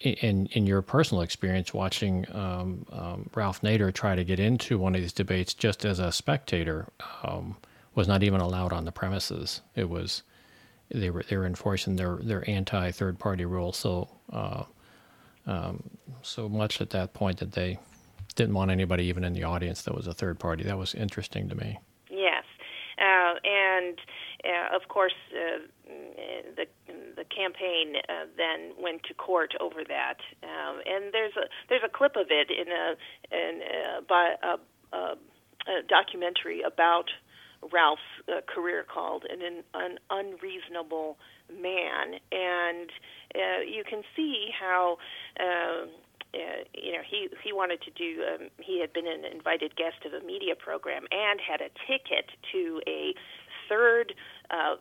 [0.00, 4.94] in in your personal experience watching um, um, Ralph Nader try to get into one
[4.94, 6.88] of these debates just as a spectator
[7.22, 7.56] um,
[7.94, 9.60] was not even allowed on the premises.
[9.74, 10.22] It was
[10.90, 14.64] they were they were enforcing their their anti third party rule so uh,
[15.46, 15.82] um,
[16.22, 17.78] so much at that point that they
[18.34, 20.64] didn't want anybody even in the audience that was a third party.
[20.64, 21.78] That was interesting to me.
[22.10, 22.44] Yes,
[22.98, 23.98] uh, and
[24.44, 25.66] uh, of course uh,
[26.56, 26.66] the
[27.16, 30.18] the campaign uh, then went to court over that.
[30.42, 32.96] Um, and there's a there's a clip of it in a
[33.30, 35.16] in a, by a, a,
[35.68, 37.06] a documentary about
[37.72, 41.18] Ralph's uh, career called an, an unreasonable
[41.52, 42.90] man, and
[43.34, 44.98] uh, you can see how.
[45.38, 45.86] Uh,
[46.34, 48.22] uh, you know, he he wanted to do.
[48.22, 52.30] Um, he had been an invited guest of a media program and had a ticket
[52.52, 53.14] to a
[53.68, 54.14] third
[54.50, 54.76] uh,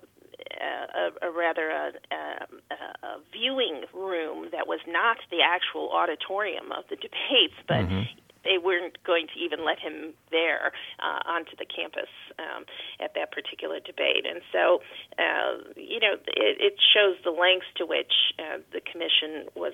[0.61, 6.85] a, a rather a, a, a viewing room that was not the actual auditorium of
[6.89, 11.65] the debates, but mm-hmm they weren't going to even let him there uh, onto the
[11.65, 12.09] campus
[12.39, 12.65] um,
[12.99, 14.25] at that particular debate.
[14.25, 14.81] And so,
[15.19, 19.73] uh, you know, it, it shows the lengths to which uh, the commission was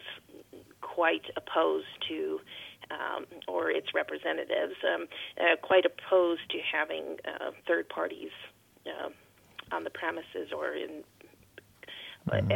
[0.95, 2.39] quite opposed to.
[2.91, 5.07] Um, or its representatives, um,
[5.41, 8.29] uh, quite opposed to having uh, third parties
[8.85, 9.09] uh,
[9.75, 11.03] on the premises or in
[12.29, 12.51] mm-hmm.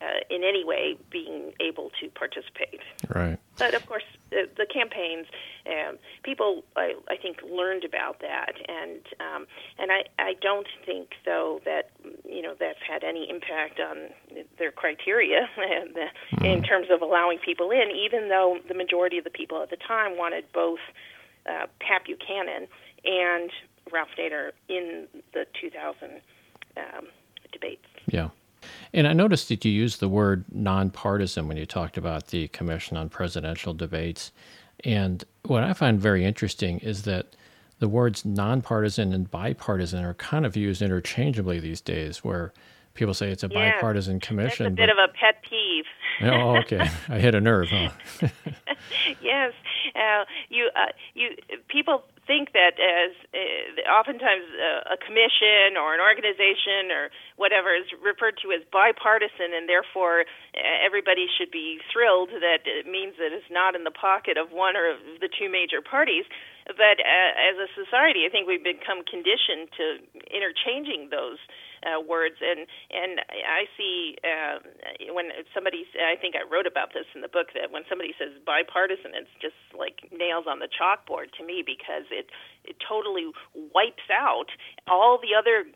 [0.00, 2.80] Uh, in any way being able to participate.
[3.08, 3.38] Right.
[3.58, 5.26] But of course, the, the campaigns,
[5.66, 9.46] um, people I, I think learned about that, and um,
[9.78, 11.90] and I, I don't think though that
[12.24, 14.10] you know that's had any impact on
[14.58, 16.44] their criteria mm-hmm.
[16.44, 19.76] in terms of allowing people in, even though the majority of the people at the
[19.76, 20.80] time wanted both
[21.46, 22.68] uh, Pat Buchanan
[23.04, 23.50] and
[23.90, 26.20] Ralph Nader in the 2000
[26.76, 27.06] um,
[27.52, 27.86] debates.
[28.06, 28.28] Yeah.
[28.92, 32.96] And I noticed that you used the word nonpartisan when you talked about the Commission
[32.96, 34.32] on Presidential Debates.
[34.84, 37.36] And what I find very interesting is that
[37.78, 42.52] the words nonpartisan and bipartisan are kind of used interchangeably these days, where
[42.94, 44.64] people say it's a yeah, bipartisan commission.
[44.64, 45.84] That's a bit of a pet peeve.
[46.22, 46.88] oh, okay.
[47.08, 47.90] I hit a nerve, huh?
[49.22, 49.52] yes.
[49.94, 51.36] Uh, you, uh, you,
[51.68, 57.08] people think that as uh, oftentimes uh, a commission or an organization or
[57.40, 62.84] whatever is referred to as bipartisan, and therefore uh, everybody should be thrilled that it
[62.84, 66.28] means that it's not in the pocket of one or the two major parties.
[66.68, 69.84] But uh, as a society, I think we've become conditioned to
[70.28, 71.67] interchanging those uh,
[72.06, 72.36] words.
[72.40, 74.58] And and I see uh,
[75.12, 78.34] when somebody, I think I wrote about this in the book that when somebody says
[78.44, 82.30] bipartisan, it's just like nails on the chalkboard to me because it
[82.64, 83.30] it totally
[83.74, 84.50] wipes out
[84.86, 85.66] all the other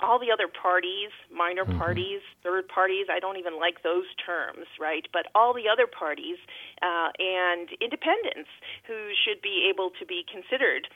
[0.00, 1.78] all the other parties, minor mm-hmm.
[1.78, 5.06] parties, third parties, I don't even like those terms, right?
[5.12, 6.36] But all the other parties
[6.80, 8.48] uh, and independents
[8.86, 10.88] who should be able to be considered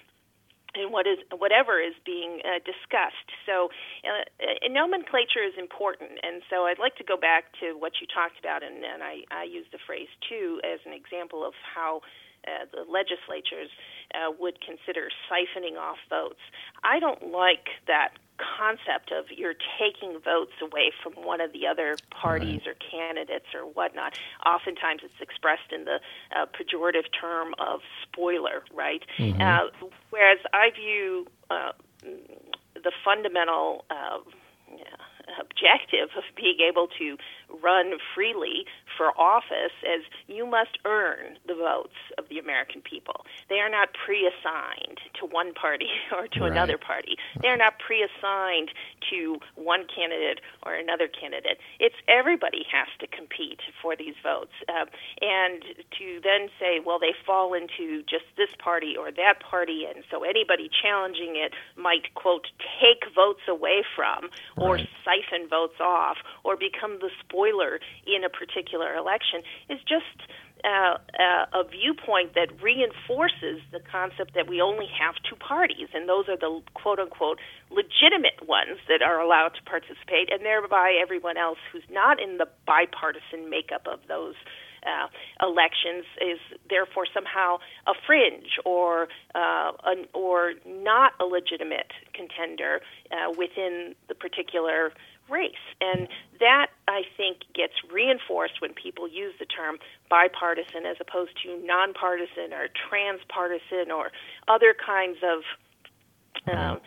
[0.75, 3.29] and what is whatever is being uh, discussed.
[3.47, 3.69] So,
[4.05, 8.07] uh, uh, nomenclature is important, and so I'd like to go back to what you
[8.11, 12.01] talked about, and, and I, I use the phrase too as an example of how
[12.47, 13.73] uh, the legislatures
[14.13, 16.43] uh, would consider siphoning off votes.
[16.85, 21.97] I don't like that concept of you're taking votes away from one of the other
[22.11, 22.75] parties right.
[22.75, 24.19] or candidates or whatnot.
[24.45, 26.01] Oftentimes it's expressed in the
[26.37, 29.03] uh, pejorative term of spoiler, right?
[29.19, 29.41] Mm-hmm.
[29.41, 34.19] Uh, whereas I view uh, the fundamental uh,
[35.41, 37.17] objective of being able to
[37.63, 43.27] run freely for office as you must earn the votes of the American people.
[43.49, 46.53] They are not pre-assigned to one party or to right.
[46.53, 47.17] another party.
[47.41, 48.71] They are not pre-assigned
[49.11, 51.59] to one candidate or another candidate.
[51.81, 54.87] It's everybody has to compete for these votes, uh,
[55.21, 55.63] and
[55.99, 60.23] to then say, well, they fall into just this party or that party, and so
[60.25, 62.47] anybody challenging it might quote
[62.81, 64.89] take votes away from or right.
[65.05, 67.11] siphon votes off or become the
[67.45, 70.31] spoiler in a particular election is just
[70.65, 76.09] uh, uh, a viewpoint that reinforces the concept that we only have two parties, and
[76.09, 77.39] those are the quote unquote
[77.71, 82.49] legitimate ones that are allowed to participate, and thereby everyone else who's not in the
[82.67, 84.35] bipartisan makeup of those.
[84.85, 85.09] Uh,
[85.41, 93.33] elections is therefore somehow a fringe or uh, an, or not a legitimate contender uh,
[93.35, 94.93] within the particular
[95.29, 95.53] race.
[95.81, 96.09] And
[96.41, 99.79] that, I think, gets reinforced when people use the term
[100.11, 104.13] bipartisan as opposed to nonpartisan or transpartisan or
[104.49, 105.43] other kinds of
[106.47, 106.81] um,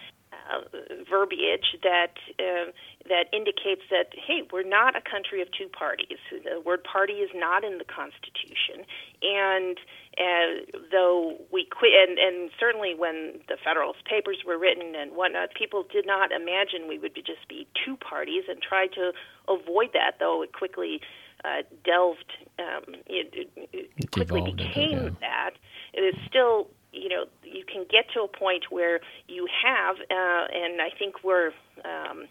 [0.49, 0.61] uh,
[1.09, 2.71] verbiage that uh,
[3.09, 6.19] that indicates that hey, we're not a country of two parties.
[6.31, 8.85] The word party is not in the Constitution,
[9.27, 9.77] and
[10.17, 15.49] uh, though we quit, and, and certainly when the Federalist Papers were written and whatnot,
[15.53, 19.11] people did not imagine we would be just be two parties, and tried to
[19.47, 20.13] avoid that.
[20.19, 21.01] Though it quickly
[21.45, 25.19] uh, delved, um, it, it quickly became it, yeah.
[25.21, 25.51] that.
[25.93, 30.47] It is still you know you can get to a point where you have, uh,
[30.53, 31.51] and I think we're.
[31.85, 32.27] Um,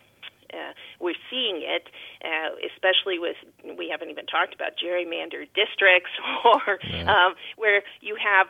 [0.52, 1.88] uh, we're seeing it,
[2.24, 3.36] uh, especially with
[3.78, 6.10] we haven't even talked about gerrymandered districts,
[6.44, 6.78] or
[7.08, 8.48] um, where you have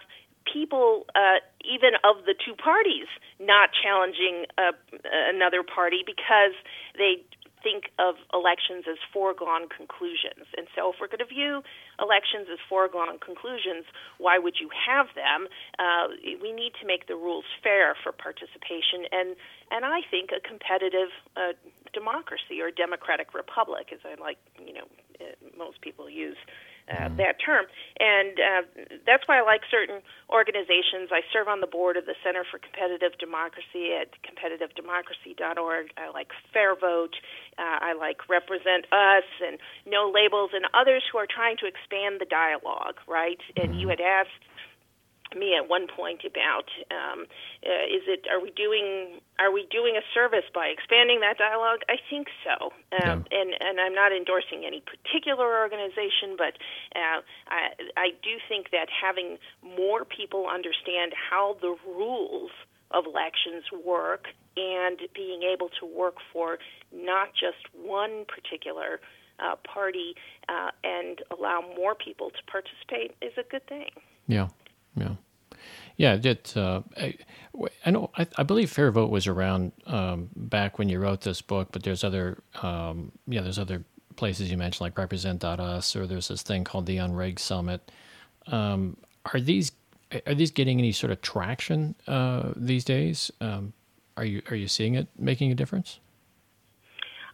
[0.51, 4.73] people, uh, even of the two parties, not challenging uh,
[5.33, 6.55] another party because
[6.97, 7.23] they
[7.67, 10.47] think of elections as foregone conclusions.
[10.55, 11.67] And so, if we're going to view
[11.99, 13.91] elections as foregone conclusions,
[14.23, 15.51] why would you have them?
[15.83, 19.35] Uh, we need to make the rules fair for participation, and
[19.71, 21.53] and I think a competitive uh,
[21.93, 24.87] democracy or democratic republic, as I like, you know,
[25.21, 26.37] uh, most people use
[26.89, 27.17] uh, mm-hmm.
[27.17, 27.67] that term.
[27.99, 28.63] And uh,
[29.07, 31.11] that's why I like certain organizations.
[31.11, 35.87] I serve on the board of the Center for Competitive Democracy at competitivedemocracy.org.
[35.97, 37.17] I like Fair Vote.
[37.59, 42.21] Uh, I like Represent Us and No Labels and others who are trying to expand
[42.21, 43.41] the dialogue, right?
[43.57, 43.99] And you mm-hmm.
[43.99, 44.45] had asked
[45.35, 47.27] me at one point about um,
[47.65, 51.81] uh, is it are we doing are we doing a service by expanding that dialogue?
[51.89, 52.71] I think so,
[53.03, 53.41] um, yeah.
[53.41, 56.55] and and I'm not endorsing any particular organization, but
[56.95, 62.51] uh, I I do think that having more people understand how the rules
[62.93, 66.59] of elections work and being able to work for
[66.93, 69.01] not just one particular
[69.39, 70.15] uh, party
[70.49, 73.91] uh, and allow more people to participate is a good thing.
[74.29, 74.49] Yeah.
[75.97, 76.19] Yeah.
[76.23, 77.15] It, uh, I,
[77.85, 78.11] I, know.
[78.17, 81.83] I, I, believe Fair Vote was around um, back when you wrote this book, but
[81.83, 83.85] there's other, um, yeah, there's other
[84.17, 87.91] places you mentioned like Represent.us, or there's this thing called the Unrig Summit.
[88.47, 88.97] Um,
[89.33, 89.73] are these
[90.27, 93.31] are these getting any sort of traction uh, these days?
[93.41, 93.73] Um,
[94.17, 96.01] are you are you seeing it making a difference?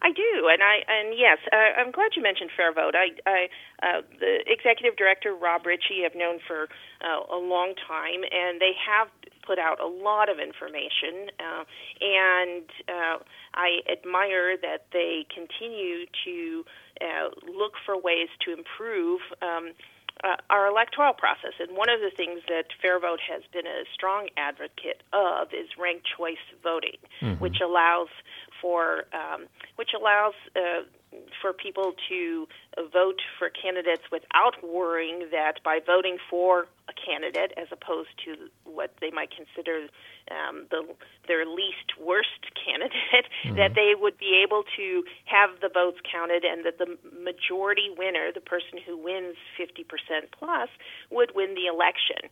[0.01, 2.93] I do, and I and yes, uh, I'm glad you mentioned Fair Vote.
[2.93, 3.47] I, I
[3.81, 6.67] uh, the executive director Rob Richie I've known for
[7.03, 9.07] uh, a long time, and they have
[9.45, 11.63] put out a lot of information, uh,
[12.01, 13.17] and uh,
[13.53, 16.63] I admire that they continue to
[17.01, 19.19] uh, look for ways to improve.
[19.41, 19.73] Um,
[20.23, 21.51] uh, our electoral process.
[21.59, 25.67] And one of the things that Fair Vote has been a strong advocate of is
[25.77, 27.41] ranked choice voting, mm-hmm.
[27.41, 28.07] which allows
[28.61, 30.87] for um, which allows uh,
[31.41, 32.47] for people to
[32.91, 38.93] vote for candidates without worrying that by voting for a candidate as opposed to what
[38.99, 39.87] they might consider
[40.31, 40.83] um, the
[41.27, 42.93] their least worst candidate,
[43.45, 43.55] mm-hmm.
[43.55, 48.31] that they would be able to have the votes counted and that the majority winner,
[48.33, 49.87] the person who wins 50%
[50.37, 50.69] plus,
[51.11, 52.29] would win the election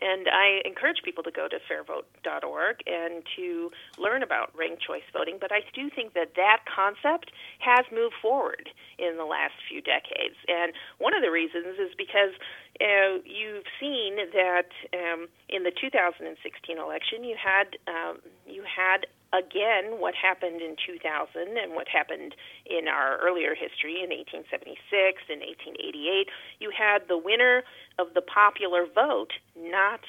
[0.00, 5.38] and I encourage people to go to fairvote.org and to learn about ranked choice voting.
[5.40, 10.36] But I do think that that concept has moved forward in the last few decades.
[10.48, 12.34] And one of the reasons is because
[12.80, 16.30] uh, you've seen that um, in the 2016
[16.78, 22.34] election, you had um, you had again what happened in 2000 and what happened
[22.64, 24.80] in our earlier history in 1876
[25.28, 26.28] and 1888.
[26.60, 27.62] You had the winner
[27.98, 30.00] of the popular vote not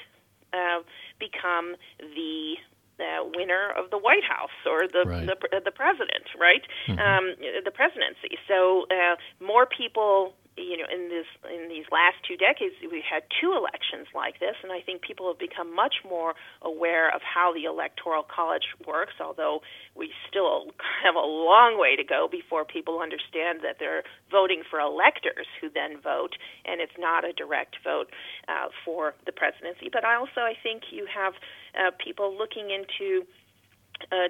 [0.54, 0.82] uh,
[1.19, 2.56] become the
[2.99, 5.25] uh, winner of the White House or the right.
[5.25, 6.63] the, the president, right?
[6.88, 6.99] Mm-hmm.
[6.99, 8.38] Um, the presidency.
[8.47, 13.23] So uh, more people you know, in this in these last two decades, we've had
[13.39, 17.53] two elections like this, and I think people have become much more aware of how
[17.53, 19.13] the electoral college works.
[19.23, 19.61] Although
[19.95, 20.67] we still
[21.03, 25.69] have a long way to go before people understand that they're voting for electors who
[25.69, 28.12] then vote, and it's not a direct vote
[28.47, 29.89] uh, for the presidency.
[29.91, 31.33] But I also I think you have
[31.73, 33.25] uh, people looking into.
[34.12, 34.29] Uh,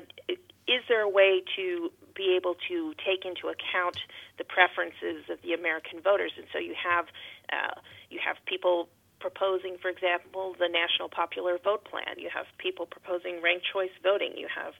[0.69, 3.95] is there a way to be able to take into account
[4.36, 6.36] the preferences of the American voters.
[6.36, 7.07] And so you have
[7.55, 7.80] uh,
[8.11, 8.91] you have people
[9.24, 12.20] proposing, for example, the National Popular Vote Plan.
[12.20, 14.36] You have people proposing ranked choice voting.
[14.36, 14.74] You have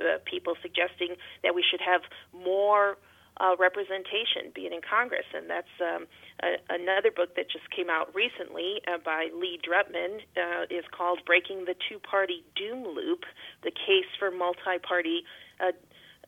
[0.00, 2.00] uh, people suggesting that we should have
[2.32, 2.96] more
[3.40, 5.28] uh, representation, be it in Congress.
[5.36, 6.06] And that's um,
[6.42, 11.20] a, another book that just came out recently uh, by Lee Drutman uh, is called
[11.26, 13.24] Breaking the Two Party Doom Loop
[13.62, 15.24] The Case for Multi Party
[15.60, 15.72] uh,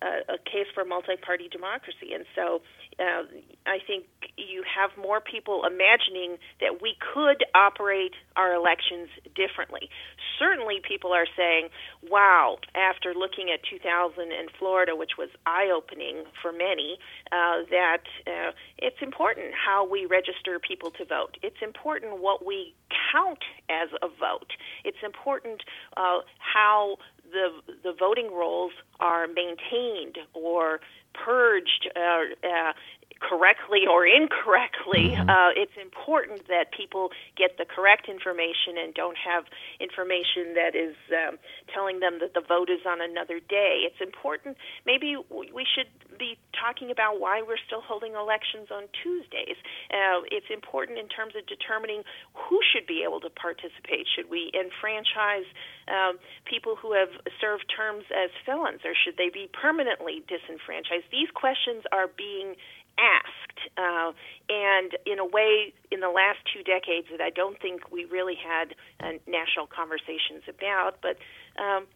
[0.03, 2.63] a, case for multi-party democracy, and so
[2.99, 3.23] uh,
[3.67, 4.05] I think
[4.37, 9.91] you have more people imagining that we could operate our elections differently.
[10.39, 11.69] Certainly, people are saying,
[12.09, 16.99] "Wow!" After looking at 2000 in Florida, which was eye-opening for many,
[17.33, 21.37] uh, that uh, it's important how we register people to vote.
[21.43, 22.75] It's important what we
[23.13, 24.53] count as a vote.
[24.85, 25.63] It's important
[25.97, 26.99] uh, how
[27.33, 30.81] the the voting rolls are maintained or
[31.15, 32.73] purged uh, uh,
[33.21, 35.15] correctly or incorrectly.
[35.15, 35.31] Mm-hmm.
[35.31, 39.45] Uh, it's important that people get the correct information and don't have
[39.81, 41.39] information that is um,
[41.73, 43.87] telling them that the vote is on another day.
[43.87, 44.57] It's important.
[44.87, 49.57] Maybe we should be talking about why we're still holding elections on Tuesdays.
[49.91, 52.03] Uh, it's important in terms of determining
[52.35, 54.07] who should be able to participate.
[54.11, 55.47] Should we enfranchise
[55.87, 61.07] um, people who have served terms as felons, or should they be permanently disenfranchised?
[61.11, 62.59] These questions are being
[62.99, 64.13] asked, uh,
[64.49, 68.37] and in a way, in the last two decades, that I don't think we really
[68.37, 70.99] had uh, national conversations about.
[71.01, 71.17] But
[71.63, 71.87] um,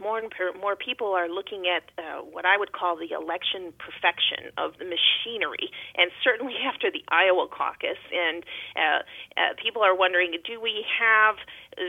[0.00, 0.30] more and
[0.60, 4.84] more people are looking at uh, what I would call the election perfection of the
[4.84, 8.44] machinery, and certainly after the Iowa caucus, and
[8.76, 9.00] uh,
[9.36, 11.36] uh, people are wondering, do we have
[11.78, 11.82] uh,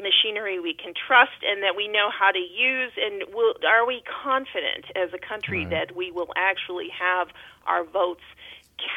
[0.00, 4.02] machinery we can trust and that we know how to use, and will, are we
[4.22, 5.70] confident as a country right.
[5.70, 7.28] that we will actually have
[7.66, 8.24] our votes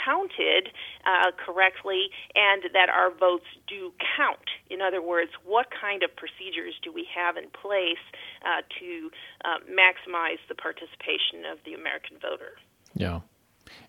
[0.06, 0.70] counted
[1.06, 4.50] uh, correctly and that our votes do count.
[4.70, 8.04] In other words, what kind of procedures do we have in place
[8.44, 9.10] uh, to
[9.46, 12.54] uh, maximize the participation of the American voter?
[12.96, 13.22] Yeah.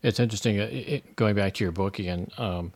[0.03, 0.61] It's interesting.
[0.61, 2.73] Uh, it, going back to your book again, um,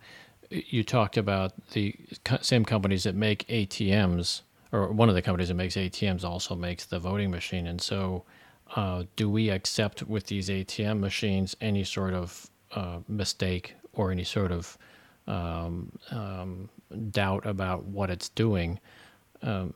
[0.50, 1.94] you talked about the
[2.40, 6.84] same companies that make ATMs, or one of the companies that makes ATMs also makes
[6.84, 7.66] the voting machine.
[7.66, 8.24] And so,
[8.76, 14.24] uh, do we accept with these ATM machines any sort of uh, mistake or any
[14.24, 14.78] sort of
[15.26, 16.68] um, um,
[17.10, 18.80] doubt about what it's doing,
[19.42, 19.74] um,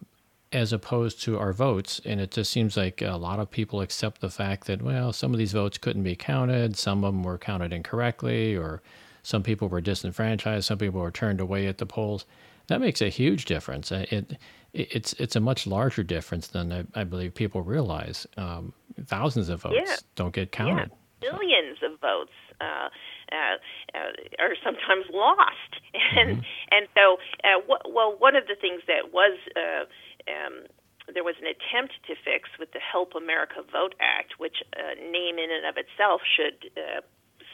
[0.52, 2.00] as opposed to our votes.
[2.04, 5.32] And it just seems like a lot of people accept the fact that, well, some
[5.32, 8.82] of these votes couldn't be counted, some of them were counted incorrectly, or
[9.22, 12.24] some people were disenfranchised, some people were turned away at the polls.
[12.68, 13.92] That makes a huge difference.
[13.92, 14.38] It, it
[14.72, 18.26] it's it's a much larger difference than I, I believe people realize.
[18.36, 18.72] Um,
[19.06, 19.96] thousands of votes yeah.
[20.16, 20.90] don't get counted.
[21.22, 21.30] Yeah.
[21.30, 22.88] Billions of votes uh,
[23.32, 23.56] uh,
[23.94, 25.72] uh, are sometimes lost.
[26.16, 26.74] And mm-hmm.
[26.74, 29.84] and so, uh, w- well, one of the things that was uh,
[30.30, 30.68] um,
[31.12, 35.38] there was an attempt to fix with the Help America Vote Act, which uh, name
[35.38, 37.00] in and of itself should uh,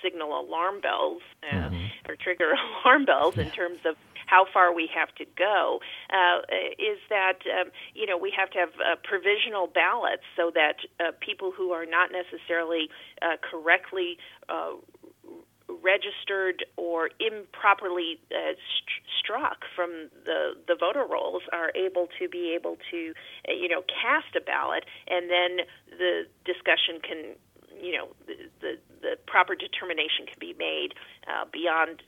[0.03, 2.11] signal alarm bells uh, mm-hmm.
[2.11, 2.53] or trigger
[2.85, 3.97] alarm bells in terms of
[4.27, 5.81] how far we have to go
[6.11, 6.41] uh,
[6.79, 11.13] is that um, you know we have to have uh, provisional ballots so that uh,
[11.21, 12.89] people who are not necessarily
[13.21, 14.17] uh, correctly
[14.49, 14.73] uh,
[15.83, 22.55] registered or improperly uh, st- struck from the the voter rolls are able to be
[22.55, 23.13] able to
[23.49, 25.67] uh, you know cast a ballot and then
[25.99, 27.35] the discussion can
[27.81, 28.73] you know the the,
[29.03, 30.95] the proper determination can be made
[31.27, 32.03] uh, beyond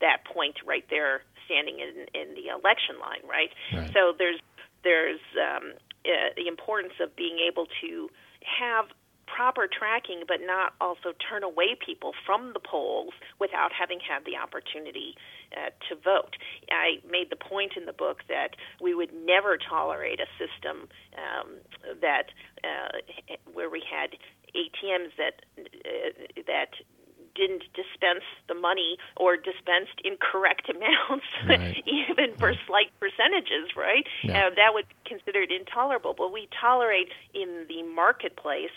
[0.00, 3.92] that point right there standing in in the election line right, right.
[3.92, 4.40] so there's
[4.84, 5.72] there's um,
[6.06, 8.08] uh, the importance of being able to
[8.40, 8.86] have
[9.38, 14.34] proper tracking, but not also turn away people from the polls without having had the
[14.34, 15.14] opportunity
[15.54, 16.34] uh, to vote.
[16.72, 21.62] I made the point in the book that we would never tolerate a system um,
[22.02, 22.34] that
[22.64, 22.98] uh,
[23.54, 24.18] where we had
[24.58, 26.74] ATMs that uh, that
[27.36, 31.78] didn't dispense the money or dispensed incorrect amounts, right.
[31.86, 34.02] even for slight percentages, right?
[34.24, 34.48] Yeah.
[34.48, 36.14] Uh, that would be considered intolerable.
[36.18, 38.74] But we tolerate in the marketplace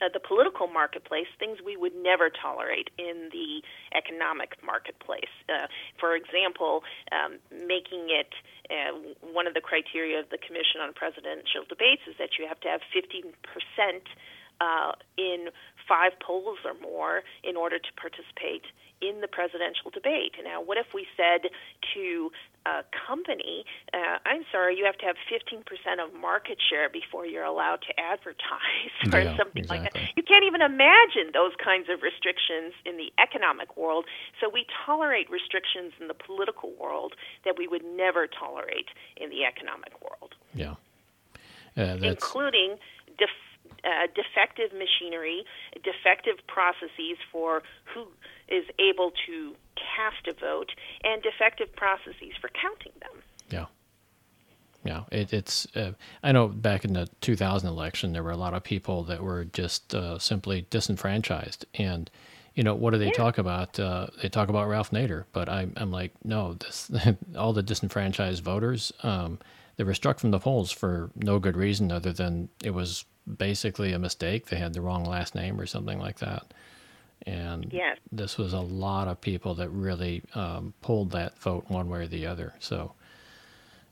[0.00, 3.62] uh, the political marketplace things we would never tolerate in the
[3.96, 5.32] economic marketplace.
[5.48, 5.66] Uh,
[5.98, 8.32] for example, um, making it
[8.70, 12.60] uh, one of the criteria of the Commission on Presidential Debates is that you have
[12.60, 14.06] to have 15 percent
[14.60, 15.48] uh, in
[15.88, 18.62] five polls or more in order to participate
[19.00, 20.38] in the presidential debate.
[20.42, 21.50] Now, what if we said
[21.94, 22.30] to
[22.66, 25.62] a company, uh, I'm sorry, you have to have 15%
[25.98, 29.78] of market share before you're allowed to advertise or yeah, something exactly.
[29.78, 30.02] like that.
[30.16, 34.06] You can't even imagine those kinds of restrictions in the economic world.
[34.40, 39.44] So we tolerate restrictions in the political world that we would never tolerate in the
[39.44, 40.34] economic world.
[40.54, 40.74] Yeah.
[41.76, 42.76] Uh, including
[43.18, 43.52] def-
[43.84, 45.44] uh, defective machinery,
[45.82, 47.62] defective processes for
[47.94, 48.06] who
[48.48, 50.70] is able to cast a vote,
[51.04, 53.22] and defective processes for counting them.
[53.50, 53.66] Yeah.
[54.84, 55.04] yeah.
[55.10, 55.66] It, it's.
[55.74, 55.92] Uh,
[56.22, 59.44] I know back in the 2000 election, there were a lot of people that were
[59.44, 62.10] just uh, simply disenfranchised, and
[62.54, 63.12] you know, what do they yeah.
[63.12, 63.78] talk about?
[63.78, 66.90] Uh, they talk about Ralph Nader, but I, I'm like, no, this,
[67.36, 69.38] all the disenfranchised voters, um,
[69.76, 73.04] they were struck from the polls for no good reason other than it was
[73.38, 74.46] basically a mistake.
[74.46, 76.52] They had the wrong last name or something like that.
[77.26, 77.98] And yes.
[78.10, 82.06] this was a lot of people that really um, pulled that vote one way or
[82.06, 82.54] the other.
[82.58, 82.92] So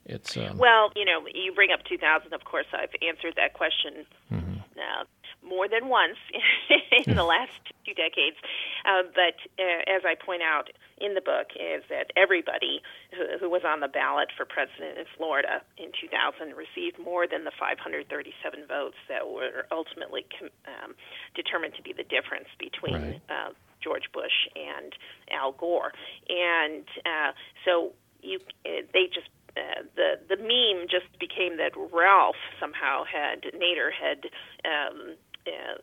[0.05, 2.33] it's um, well, you know, you bring up 2000.
[2.33, 4.53] Of course, I've answered that question mm-hmm.
[4.75, 5.03] uh,
[5.43, 6.17] more than once
[7.05, 7.51] in the last
[7.85, 8.37] two decades.
[8.85, 10.69] Uh, but uh, as I point out
[10.99, 12.81] in the book, is that everybody
[13.11, 17.43] who, who was on the ballot for president in Florida in 2000 received more than
[17.43, 20.93] the 537 votes that were ultimately com- um,
[21.35, 23.01] determined to be the difference between.
[23.01, 23.21] Right.
[23.29, 24.93] Uh, George Bush and
[25.31, 25.91] Al Gore,
[26.29, 27.31] and uh,
[27.65, 33.41] so you uh, they just uh, the the meme just became that Ralph somehow had
[33.57, 34.29] Nader had
[34.63, 35.15] um,
[35.47, 35.81] uh,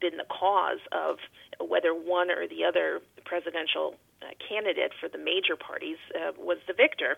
[0.00, 1.16] been the cause of
[1.60, 6.74] whether one or the other presidential uh, candidate for the major parties uh, was the
[6.74, 7.16] victor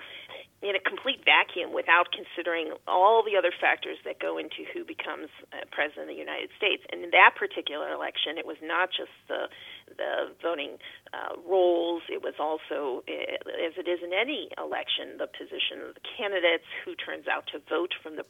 [0.65, 5.29] in a complete vacuum without considering all the other factors that go into who becomes
[5.53, 6.81] uh, president of the United States.
[6.89, 9.53] And in that particular election, it was not just the
[9.85, 10.81] the voting
[11.13, 12.03] uh, rolls.
[12.09, 16.65] It was also, uh, as it is in any election, the position of the candidates,
[16.89, 18.25] who turns out to vote from the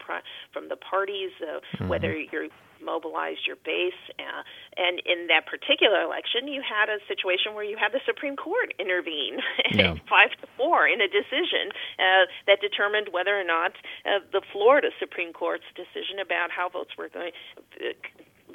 [0.50, 1.88] from the parties, uh, mm-hmm.
[1.88, 2.50] whether you're
[2.84, 3.98] mobilized your base.
[4.18, 4.42] Uh,
[4.76, 8.74] and in that particular election, you had a situation where you had the Supreme Court
[8.78, 9.40] intervene
[9.72, 9.94] yeah.
[10.08, 13.72] five to four in a decision uh, that determined whether or not
[14.04, 17.32] uh, the Florida Supreme Court's decision about how votes were going.
[17.80, 17.96] Uh,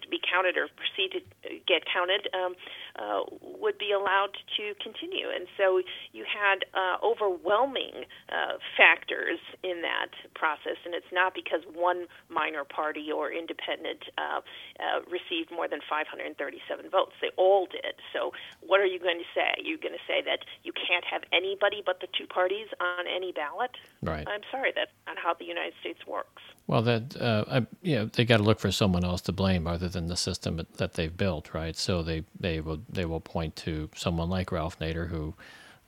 [0.01, 1.21] to be counted or proceed to
[1.67, 2.55] get counted um,
[2.97, 3.21] uh,
[3.59, 5.27] would be allowed to continue.
[5.29, 5.81] And so
[6.11, 12.63] you had uh, overwhelming uh, factors in that process, and it's not because one minor
[12.63, 14.41] party or independent uh,
[14.79, 17.13] uh, received more than 537 votes.
[17.21, 17.99] They all did.
[18.13, 18.31] So
[18.61, 19.61] what are you going to say?
[19.63, 23.31] You're going to say that you can't have anybody but the two parties on any
[23.31, 23.71] ballot?
[24.01, 24.27] Right.
[24.27, 26.41] I'm sorry, that's not how the United States works.
[26.67, 29.65] Well, that uh, I, you know, they got to look for someone else to blame
[29.65, 31.75] other than the system that they've built, right?
[31.75, 35.33] So they they will they will point to someone like Ralph Nader who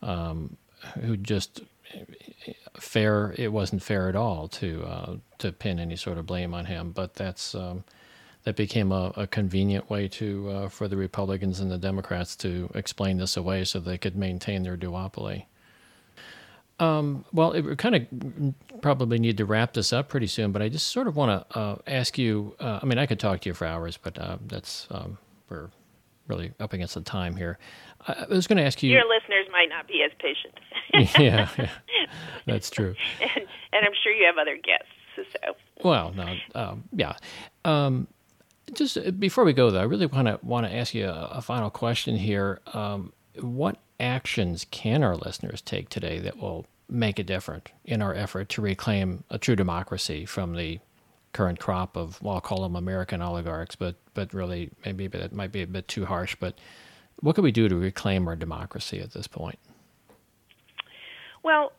[0.02, 0.58] um,
[1.02, 1.62] who just
[2.80, 6.66] fair it wasn't fair at all to uh, to pin any sort of blame on
[6.66, 7.84] him, but that's um,
[8.44, 12.72] that became a, a, convenient way to uh, for the Republicans and the Democrats to
[12.74, 15.46] explain this away so they could maintain their duopoly.
[16.80, 20.64] Um, well, it, we kind of probably need to wrap this up pretty soon, but
[20.64, 22.56] I just sort of want to uh, ask you.
[22.60, 25.70] Uh, I mean, I could talk to you for hours, but uh, that's um, we're
[26.28, 27.58] really up against the time here.
[28.08, 28.92] I, was going to ask you.
[28.92, 30.60] Your listeners might not be as patient.
[31.20, 31.70] yeah, yeah,
[32.46, 32.96] that's true.
[33.22, 34.88] and, and, I'm sure you have other guests.
[35.16, 35.56] So.
[35.84, 37.16] Well, no, um, yeah.
[37.66, 38.08] Um,
[38.74, 41.30] just uh, before we go, though, I really want to want to ask you a,
[41.34, 42.60] a final question here.
[42.74, 48.14] Um, what actions can our listeners take today that will make a difference in our
[48.14, 50.80] effort to reclaim a true democracy from the
[51.34, 55.52] current crop of, well, I'll call them American oligarchs, but but really maybe that might
[55.52, 56.36] be a bit too harsh.
[56.40, 56.56] But
[57.22, 59.60] what can we do to reclaim our democracy at this point?
[61.44, 61.72] Well,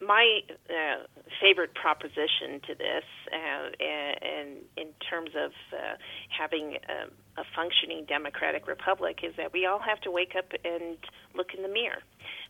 [0.00, 1.04] my uh,
[1.40, 5.96] favorite proposition to this, uh, and in terms of uh,
[6.28, 10.98] having a, a, functioning democratic republic, is that we all have to wake up and
[11.34, 12.02] look in the mirror.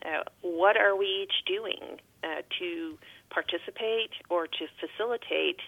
[0.04, 2.98] Uh, what are we each doing uh, to
[3.30, 5.60] participate or to facilitate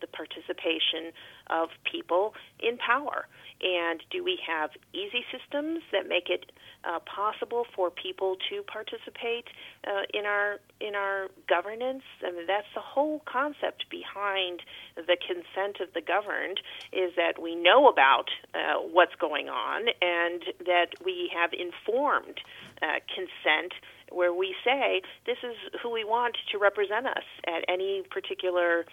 [0.00, 1.12] the participation
[1.48, 3.26] of people in power?
[3.60, 6.52] And do we have easy systems that make it
[6.84, 9.46] uh, possible for people to participate
[9.86, 12.02] uh, in our in our governance?
[12.22, 14.60] I mean, that's the whole concept behind
[14.94, 16.60] the consent of the governed
[16.92, 22.40] is that we know about uh, what's going on and that we have informed
[22.82, 23.72] uh, consent
[24.10, 28.84] where we say this is who we want to represent us at any particular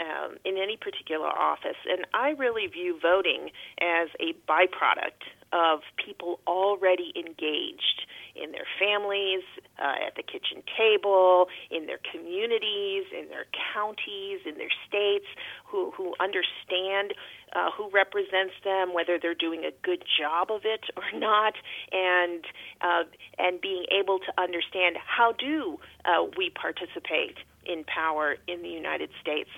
[0.00, 1.76] um, in any particular office.
[1.88, 9.42] And I really view voting as a byproduct of people already engaged in their families,
[9.78, 15.26] uh, at the kitchen table, in their communities, in their counties, in their states,
[15.66, 17.12] who, who understand
[17.52, 21.54] uh, who represents them, whether they're doing a good job of it or not,
[21.90, 22.44] and
[22.80, 23.02] uh,
[23.38, 29.10] and being able to understand how do uh, we participate in power in the United
[29.20, 29.50] States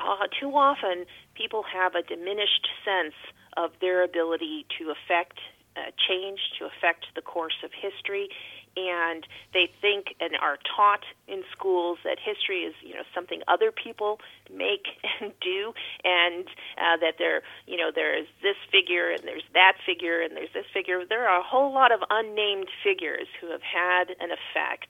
[0.00, 3.14] uh, too often people have a diminished sense
[3.56, 5.38] of their ability to affect
[5.76, 8.28] uh, change to affect the course of history.
[8.76, 13.72] And they think and are taught in schools that history is you know something other
[13.72, 14.86] people make
[15.20, 15.74] and do.
[16.04, 16.46] And
[16.78, 20.52] uh, that there you know there is this figure and there's that figure and there's
[20.54, 21.02] this figure.
[21.08, 24.88] There are a whole lot of unnamed figures who have had an effect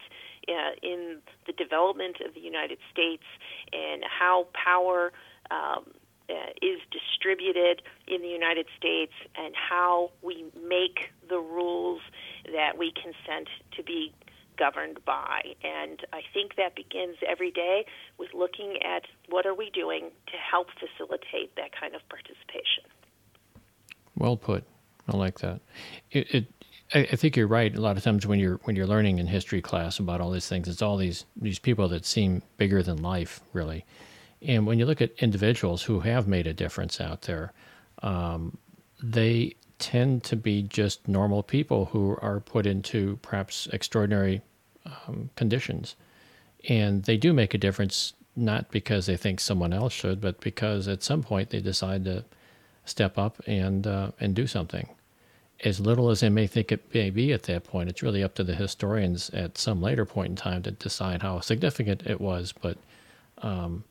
[0.49, 3.25] uh, in the development of the United States
[3.73, 5.13] and how power
[5.51, 5.85] um,
[6.29, 12.01] uh, is distributed in the United States and how we make the rules
[12.53, 14.13] that we consent to be
[14.57, 15.41] governed by.
[15.65, 17.87] And I think that begins every day
[18.19, 22.85] with looking at what are we doing to help facilitate that kind of participation.
[24.17, 24.65] Well put.
[25.09, 25.61] I like that.
[26.11, 26.47] It, it
[26.93, 27.75] I, think you're right.
[27.75, 30.49] A lot of times when you're when you're learning in history class about all these
[30.49, 33.85] things, it's all these these people that seem bigger than life, really.
[34.43, 37.53] And when you look at individuals who have made a difference out there,
[38.03, 38.57] um,
[39.03, 44.43] they tend to be just normal people who are put into perhaps extraordinary
[44.87, 45.97] um, conditions.
[46.69, 50.89] And they do make a difference, not because they think someone else should, but because
[50.89, 52.25] at some point they decide to
[52.85, 54.89] step up and, uh, and do something.
[55.63, 58.35] As little as they may think it may be at that point, it's really up
[58.37, 62.53] to the historians at some later point in time to decide how significant it was.
[62.53, 62.79] But
[63.43, 63.85] um,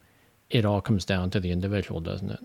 [0.49, 2.39] it all comes down to the individual, doesn't it?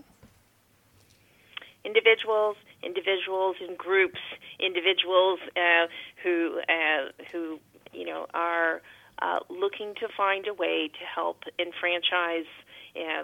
[1.83, 4.19] Individuals, individuals in groups,
[4.59, 5.87] individuals uh,
[6.23, 7.59] who uh, who
[7.93, 8.81] you know are
[9.21, 12.49] uh, looking to find a way to help enfranchise
[12.95, 13.23] uh,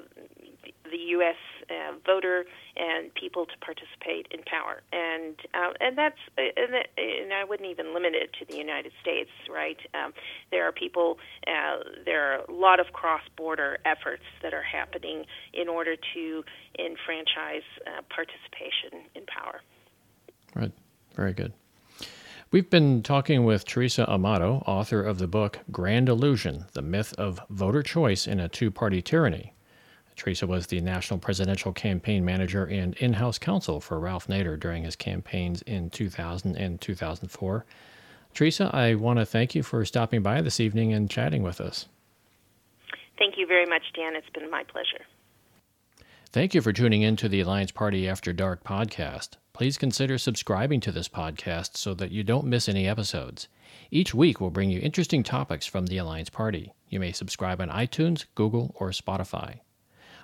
[0.89, 1.35] the U.S.
[1.71, 2.43] Uh, voter
[2.75, 7.69] and people to participate in power, and uh, and that's and, that, and I wouldn't
[7.69, 9.77] even limit it to the United States, right?
[9.93, 10.11] Um,
[10.51, 11.17] there are people,
[11.47, 16.43] uh, there are a lot of cross-border efforts that are happening in order to
[16.77, 19.61] enfranchise uh, participation in power.
[20.53, 20.73] Right,
[21.15, 21.53] very good.
[22.51, 27.39] We've been talking with Theresa Amato, author of the book Grand Illusion The Myth of
[27.49, 29.53] Voter Choice in a Two Party Tyranny.
[30.15, 34.83] Theresa was the national presidential campaign manager and in house counsel for Ralph Nader during
[34.83, 37.65] his campaigns in 2000 and 2004.
[38.33, 41.87] Theresa, I want to thank you for stopping by this evening and chatting with us.
[43.17, 44.15] Thank you very much, Dan.
[44.15, 45.05] It's been my pleasure.
[46.31, 49.31] Thank you for tuning in to the Alliance Party After Dark podcast.
[49.53, 53.49] Please consider subscribing to this podcast so that you don't miss any episodes.
[53.91, 56.73] Each week, we'll bring you interesting topics from the Alliance Party.
[56.87, 59.59] You may subscribe on iTunes, Google, or Spotify.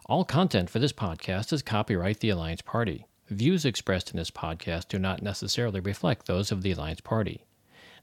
[0.10, 3.08] All content for this podcast is copyright the Alliance Party.
[3.28, 7.44] Views expressed in this podcast do not necessarily reflect those of the Alliance Party.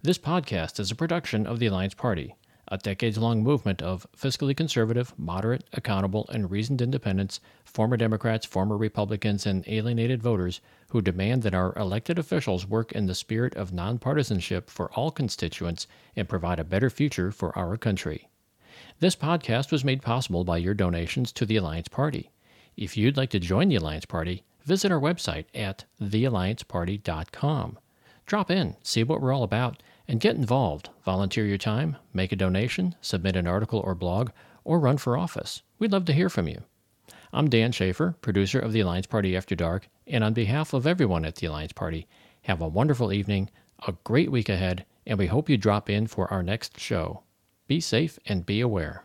[0.02, 2.34] This podcast is a production of the Alliance Party,
[2.68, 8.76] a decades long movement of fiscally conservative, moderate, accountable, and reasoned independents, former Democrats, former
[8.76, 13.70] Republicans, and alienated voters who demand that our elected officials work in the spirit of
[13.70, 18.28] nonpartisanship for all constituents and provide a better future for our country.
[19.00, 22.30] This podcast was made possible by your donations to the Alliance Party.
[22.76, 27.78] If you'd like to join the Alliance Party, visit our website at theallianceparty.com.
[28.24, 30.90] Drop in, see what we're all about, and get involved.
[31.04, 34.30] Volunteer your time, make a donation, submit an article or blog,
[34.62, 35.62] or run for office.
[35.80, 36.62] We'd love to hear from you.
[37.32, 41.24] I'm Dan Schaefer, producer of the Alliance Party After Dark, and on behalf of everyone
[41.24, 42.06] at the Alliance Party,
[42.42, 43.50] have a wonderful evening,
[43.88, 47.23] a great week ahead, and we hope you drop in for our next show.
[47.66, 49.04] Be safe and be aware.